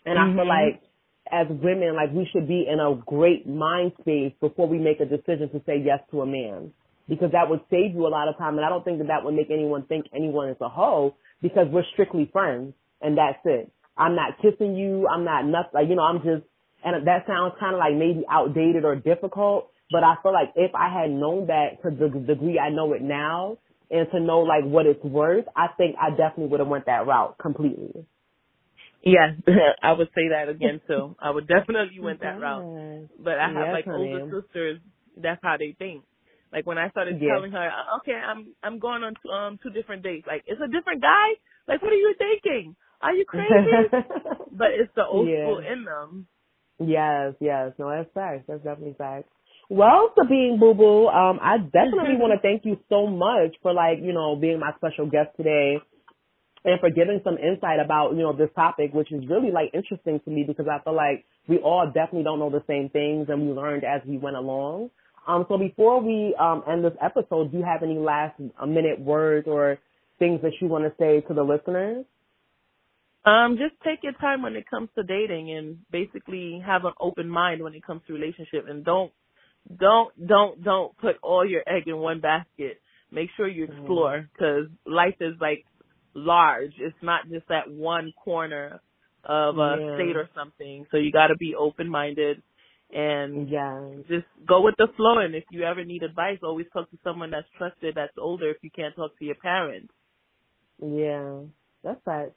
And 0.04 0.18
mm-hmm. 0.18 0.32
I 0.32 0.34
feel 0.34 0.50
mm-hmm. 0.50 0.72
like 0.72 0.82
as 1.32 1.46
women, 1.48 1.96
like 1.96 2.12
we 2.12 2.28
should 2.32 2.46
be 2.46 2.66
in 2.70 2.78
a 2.78 2.94
great 3.06 3.48
mind 3.48 3.92
space 4.00 4.32
before 4.40 4.68
we 4.68 4.78
make 4.78 5.00
a 5.00 5.06
decision 5.06 5.48
to 5.50 5.62
say 5.64 5.80
yes 5.82 6.00
to 6.10 6.20
a 6.20 6.26
man. 6.26 6.72
Because 7.08 7.32
that 7.32 7.48
would 7.48 7.60
save 7.70 7.94
you 7.94 8.06
a 8.06 8.12
lot 8.12 8.28
of 8.28 8.36
time. 8.38 8.56
And 8.56 8.64
I 8.64 8.68
don't 8.68 8.84
think 8.84 8.98
that 8.98 9.08
that 9.08 9.24
would 9.24 9.34
make 9.34 9.50
anyone 9.50 9.84
think 9.86 10.06
anyone 10.14 10.48
is 10.48 10.56
a 10.60 10.68
hoe 10.68 11.16
because 11.42 11.66
we're 11.72 11.84
strictly 11.92 12.28
friends 12.32 12.74
and 13.00 13.16
that's 13.16 13.38
it. 13.44 13.72
I'm 13.96 14.14
not 14.14 14.40
kissing 14.40 14.76
you. 14.76 15.08
I'm 15.08 15.24
not 15.24 15.44
nothing. 15.44 15.70
Like, 15.74 15.88
you 15.88 15.96
know, 15.96 16.02
I'm 16.02 16.18
just, 16.18 16.46
and 16.84 17.06
that 17.06 17.26
sounds 17.26 17.54
kind 17.60 17.74
of 17.74 17.78
like 17.78 17.94
maybe 17.94 18.24
outdated 18.30 18.84
or 18.84 18.96
difficult, 18.96 19.70
but 19.90 20.04
I 20.04 20.14
feel 20.22 20.32
like 20.32 20.52
if 20.56 20.74
I 20.74 20.88
had 20.92 21.10
known 21.10 21.46
that 21.48 21.82
to 21.82 21.90
the 21.90 22.08
degree 22.08 22.58
I 22.58 22.70
know 22.70 22.92
it 22.92 23.02
now 23.02 23.58
and 23.90 24.06
to 24.12 24.20
know 24.20 24.40
like 24.40 24.64
what 24.64 24.86
it's 24.86 25.02
worth, 25.04 25.46
I 25.56 25.68
think 25.76 25.96
I 26.00 26.10
definitely 26.10 26.46
would 26.46 26.60
have 26.60 26.68
went 26.68 26.86
that 26.86 27.06
route 27.06 27.36
completely. 27.38 28.06
Yes, 29.02 29.34
I 29.82 29.92
would 29.92 30.08
say 30.14 30.28
that 30.30 30.48
again 30.48 30.80
too. 30.86 31.16
I 31.20 31.30
would 31.30 31.48
definitely 31.48 32.00
went 32.00 32.20
that 32.20 32.40
route. 32.40 33.08
But 33.18 33.38
I 33.38 33.48
have 33.48 33.66
yes, 33.66 33.72
like 33.72 33.84
honey. 33.86 34.12
older 34.12 34.42
sisters. 34.42 34.80
That's 35.16 35.40
how 35.42 35.56
they 35.58 35.74
think. 35.78 36.04
Like 36.52 36.66
when 36.66 36.78
I 36.78 36.90
started 36.90 37.18
yes. 37.20 37.30
telling 37.32 37.52
her, 37.52 37.70
okay, 38.00 38.14
I'm 38.14 38.54
I'm 38.62 38.78
going 38.78 39.02
on 39.02 39.14
two, 39.22 39.30
um 39.30 39.58
two 39.62 39.70
different 39.70 40.02
dates. 40.02 40.26
Like 40.26 40.44
it's 40.46 40.60
a 40.60 40.66
different 40.66 41.02
guy. 41.02 41.38
Like 41.68 41.82
what 41.82 41.92
are 41.92 41.96
you 41.96 42.14
thinking? 42.18 42.76
Are 43.00 43.14
you 43.14 43.24
crazy? 43.24 43.88
but 44.52 44.68
it's 44.76 44.92
the 44.94 45.06
old 45.06 45.28
yeah. 45.28 45.44
school 45.44 45.58
in 45.58 45.84
them. 45.84 46.26
Yes, 46.80 47.34
yes. 47.40 47.72
No, 47.78 47.90
that's 47.90 48.10
facts. 48.14 48.44
That's 48.48 48.64
definitely 48.64 48.94
facts. 48.96 49.28
Well, 49.68 50.12
Sabine 50.18 50.58
Boo 50.58 50.74
Boo, 50.74 51.06
um, 51.06 51.38
I 51.40 51.58
definitely 51.58 52.16
want 52.18 52.32
to 52.34 52.40
thank 52.40 52.64
you 52.64 52.78
so 52.88 53.06
much 53.06 53.54
for 53.62 53.72
like, 53.72 53.98
you 54.02 54.12
know, 54.12 54.34
being 54.34 54.58
my 54.58 54.72
special 54.76 55.06
guest 55.06 55.30
today 55.36 55.76
and 56.64 56.80
for 56.80 56.90
giving 56.90 57.20
some 57.22 57.38
insight 57.38 57.78
about, 57.78 58.12
you 58.12 58.22
know, 58.22 58.32
this 58.32 58.50
topic, 58.54 58.92
which 58.92 59.12
is 59.12 59.28
really 59.28 59.50
like 59.50 59.70
interesting 59.72 60.20
to 60.24 60.30
me 60.30 60.44
because 60.46 60.66
I 60.66 60.82
feel 60.82 60.96
like 60.96 61.24
we 61.48 61.58
all 61.58 61.86
definitely 61.86 62.24
don't 62.24 62.38
know 62.38 62.50
the 62.50 62.64
same 62.66 62.88
things 62.90 63.28
and 63.28 63.46
we 63.46 63.52
learned 63.52 63.84
as 63.84 64.00
we 64.06 64.18
went 64.18 64.36
along. 64.36 64.90
Um, 65.26 65.46
so 65.48 65.56
before 65.56 66.02
we 66.02 66.34
um, 66.40 66.64
end 66.68 66.84
this 66.84 66.96
episode, 67.00 67.52
do 67.52 67.58
you 67.58 67.64
have 67.64 67.82
any 67.82 67.98
last 67.98 68.40
minute 68.66 68.98
words 68.98 69.46
or 69.46 69.78
things 70.18 70.40
that 70.42 70.52
you 70.60 70.66
want 70.66 70.84
to 70.84 70.92
say 70.98 71.20
to 71.28 71.34
the 71.34 71.42
listeners? 71.42 72.04
Um, 73.24 73.58
just 73.58 73.74
take 73.84 74.02
your 74.02 74.14
time 74.14 74.42
when 74.42 74.56
it 74.56 74.68
comes 74.68 74.88
to 74.94 75.02
dating 75.02 75.50
and 75.50 75.78
basically 75.90 76.62
have 76.64 76.84
an 76.84 76.92
open 76.98 77.28
mind 77.28 77.62
when 77.62 77.74
it 77.74 77.84
comes 77.84 78.00
to 78.06 78.14
relationship 78.14 78.64
and 78.68 78.84
don't 78.84 79.12
don't 79.78 80.26
don't 80.26 80.64
don't 80.64 80.96
put 80.96 81.16
all 81.22 81.46
your 81.46 81.62
egg 81.66 81.84
in 81.86 81.98
one 81.98 82.20
basket. 82.20 82.80
Make 83.10 83.28
sure 83.36 83.46
you 83.46 83.66
mm-hmm. 83.66 83.78
explore 83.78 84.28
because 84.32 84.68
life 84.86 85.16
is 85.20 85.34
like 85.40 85.66
large. 86.14 86.72
It's 86.78 86.96
not 87.02 87.28
just 87.28 87.46
that 87.48 87.70
one 87.70 88.12
corner 88.24 88.80
of 89.24 89.58
a 89.58 89.76
yeah. 89.78 89.94
state 89.96 90.16
or 90.16 90.28
something. 90.34 90.86
So 90.90 90.96
you 90.96 91.12
got 91.12 91.26
to 91.26 91.36
be 91.36 91.54
open 91.54 91.90
minded 91.90 92.42
and 92.92 93.48
yeah. 93.48 93.90
just 94.08 94.26
go 94.48 94.62
with 94.62 94.76
the 94.78 94.88
flow. 94.96 95.18
And 95.18 95.34
if 95.34 95.44
you 95.50 95.64
ever 95.64 95.84
need 95.84 96.02
advice, 96.02 96.38
always 96.42 96.66
talk 96.72 96.90
to 96.90 96.98
someone 97.04 97.30
that's 97.30 97.46
trusted, 97.58 97.94
that's 97.96 98.16
older. 98.18 98.50
If 98.50 98.58
you 98.62 98.70
can't 98.70 98.94
talk 98.96 99.18
to 99.18 99.24
your 99.24 99.36
parents. 99.36 99.92
Yeah, 100.82 101.40
that's 101.84 102.00
right. 102.06 102.32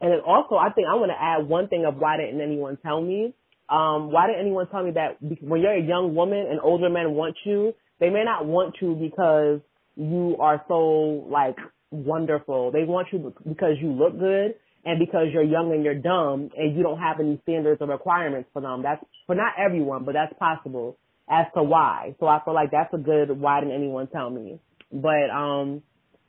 And 0.00 0.12
then 0.12 0.20
also, 0.26 0.56
I 0.56 0.70
think 0.70 0.88
I 0.88 0.94
want 0.94 1.10
to 1.10 1.20
add 1.20 1.48
one 1.48 1.68
thing 1.68 1.84
of 1.84 1.96
why 1.96 2.16
didn't 2.16 2.40
anyone 2.40 2.78
tell 2.82 3.00
me? 3.00 3.34
Um, 3.68 4.10
why 4.10 4.26
didn't 4.26 4.40
anyone 4.40 4.66
tell 4.68 4.82
me 4.82 4.92
that 4.92 5.18
when 5.20 5.60
you're 5.60 5.76
a 5.76 5.82
young 5.82 6.14
woman 6.14 6.46
and 6.50 6.58
older 6.60 6.88
men 6.88 7.12
want 7.12 7.36
you, 7.44 7.74
they 8.00 8.10
may 8.10 8.24
not 8.24 8.46
want 8.46 8.76
you 8.80 8.94
because 8.94 9.60
you 9.94 10.36
are 10.40 10.64
so 10.66 11.26
like 11.30 11.56
wonderful. 11.90 12.72
They 12.72 12.84
want 12.84 13.08
you 13.12 13.32
because 13.46 13.76
you 13.80 13.92
look 13.92 14.18
good 14.18 14.54
and 14.84 14.98
because 14.98 15.26
you're 15.32 15.44
young 15.44 15.72
and 15.72 15.84
you're 15.84 15.94
dumb 15.94 16.50
and 16.56 16.76
you 16.76 16.82
don't 16.82 16.98
have 16.98 17.20
any 17.20 17.38
standards 17.42 17.80
or 17.80 17.86
requirements 17.86 18.48
for 18.52 18.62
them. 18.62 18.82
That's 18.82 19.04
for 19.26 19.34
not 19.34 19.52
everyone, 19.58 20.04
but 20.04 20.14
that's 20.14 20.32
possible 20.38 20.96
as 21.28 21.46
to 21.54 21.62
why. 21.62 22.16
So 22.18 22.26
I 22.26 22.40
feel 22.44 22.54
like 22.54 22.70
that's 22.72 22.92
a 22.94 22.98
good 22.98 23.30
why 23.30 23.60
didn't 23.60 23.74
anyone 23.74 24.08
tell 24.08 24.30
me? 24.30 24.58
But 24.90 25.30
um 25.30 25.82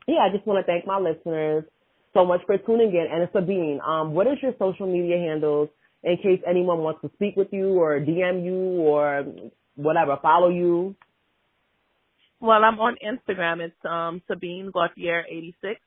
yeah, 0.08 0.28
I 0.30 0.36
just 0.36 0.46
want 0.46 0.64
to 0.64 0.70
thank 0.70 0.86
my 0.86 1.00
listeners 1.00 1.64
so 2.14 2.26
much 2.26 2.42
for 2.46 2.58
tuning 2.58 2.90
in. 2.90 3.08
And 3.12 3.30
Sabine, 3.34 3.80
um, 3.86 4.14
what 4.14 4.28
is 4.28 4.38
your 4.42 4.54
social 4.60 4.92
media 4.92 5.18
handles 5.18 5.70
in 6.04 6.18
case 6.18 6.42
anyone 6.48 6.80
wants 6.80 7.02
to 7.02 7.12
speak 7.16 7.36
with 7.36 7.50
you 7.52 7.80
or 7.80 8.00
DM 8.00 8.44
you 8.44 8.56
or 8.82 9.26
whatever, 9.76 10.18
follow 10.22 10.50
you? 10.50 10.96
Well, 12.40 12.64
I'm 12.64 12.80
on 12.80 12.96
Instagram. 13.06 13.60
It's 13.62 13.86
um, 13.86 14.22
Sabine 14.28 14.72
Gauthier 14.74 15.26
86. 15.30 15.80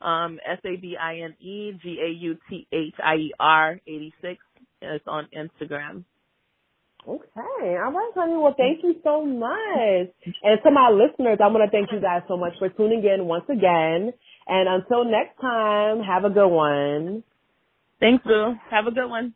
Um, 0.00 0.38
S 0.44 0.58
A 0.64 0.76
B 0.76 0.96
I 1.00 1.20
N 1.24 1.34
E 1.40 1.72
G 1.80 1.98
A 2.04 2.10
U 2.10 2.36
T 2.50 2.66
H 2.72 2.94
I 3.02 3.14
E 3.14 3.32
R 3.38 3.80
86. 3.86 4.38
It's 4.82 5.04
on 5.06 5.28
Instagram. 5.34 6.04
Okay. 7.06 7.24
All 7.36 7.92
right, 7.92 8.12
honey. 8.14 8.36
Well, 8.36 8.54
thank 8.56 8.82
you 8.82 8.96
so 9.04 9.24
much. 9.24 10.08
And 10.42 10.58
to 10.64 10.70
my 10.70 10.90
listeners, 10.90 11.38
I 11.42 11.48
want 11.48 11.62
to 11.64 11.70
thank 11.70 11.92
you 11.92 12.00
guys 12.00 12.22
so 12.28 12.36
much 12.36 12.54
for 12.58 12.68
tuning 12.70 13.04
in 13.04 13.26
once 13.26 13.44
again. 13.50 14.12
And 14.46 14.68
until 14.68 15.04
next 15.04 15.40
time, 15.40 16.00
have 16.02 16.24
a 16.24 16.30
good 16.30 16.48
one. 16.48 17.22
Thanks, 18.00 18.24
Boo. 18.24 18.54
Have 18.70 18.86
a 18.86 18.90
good 18.90 19.08
one. 19.08 19.34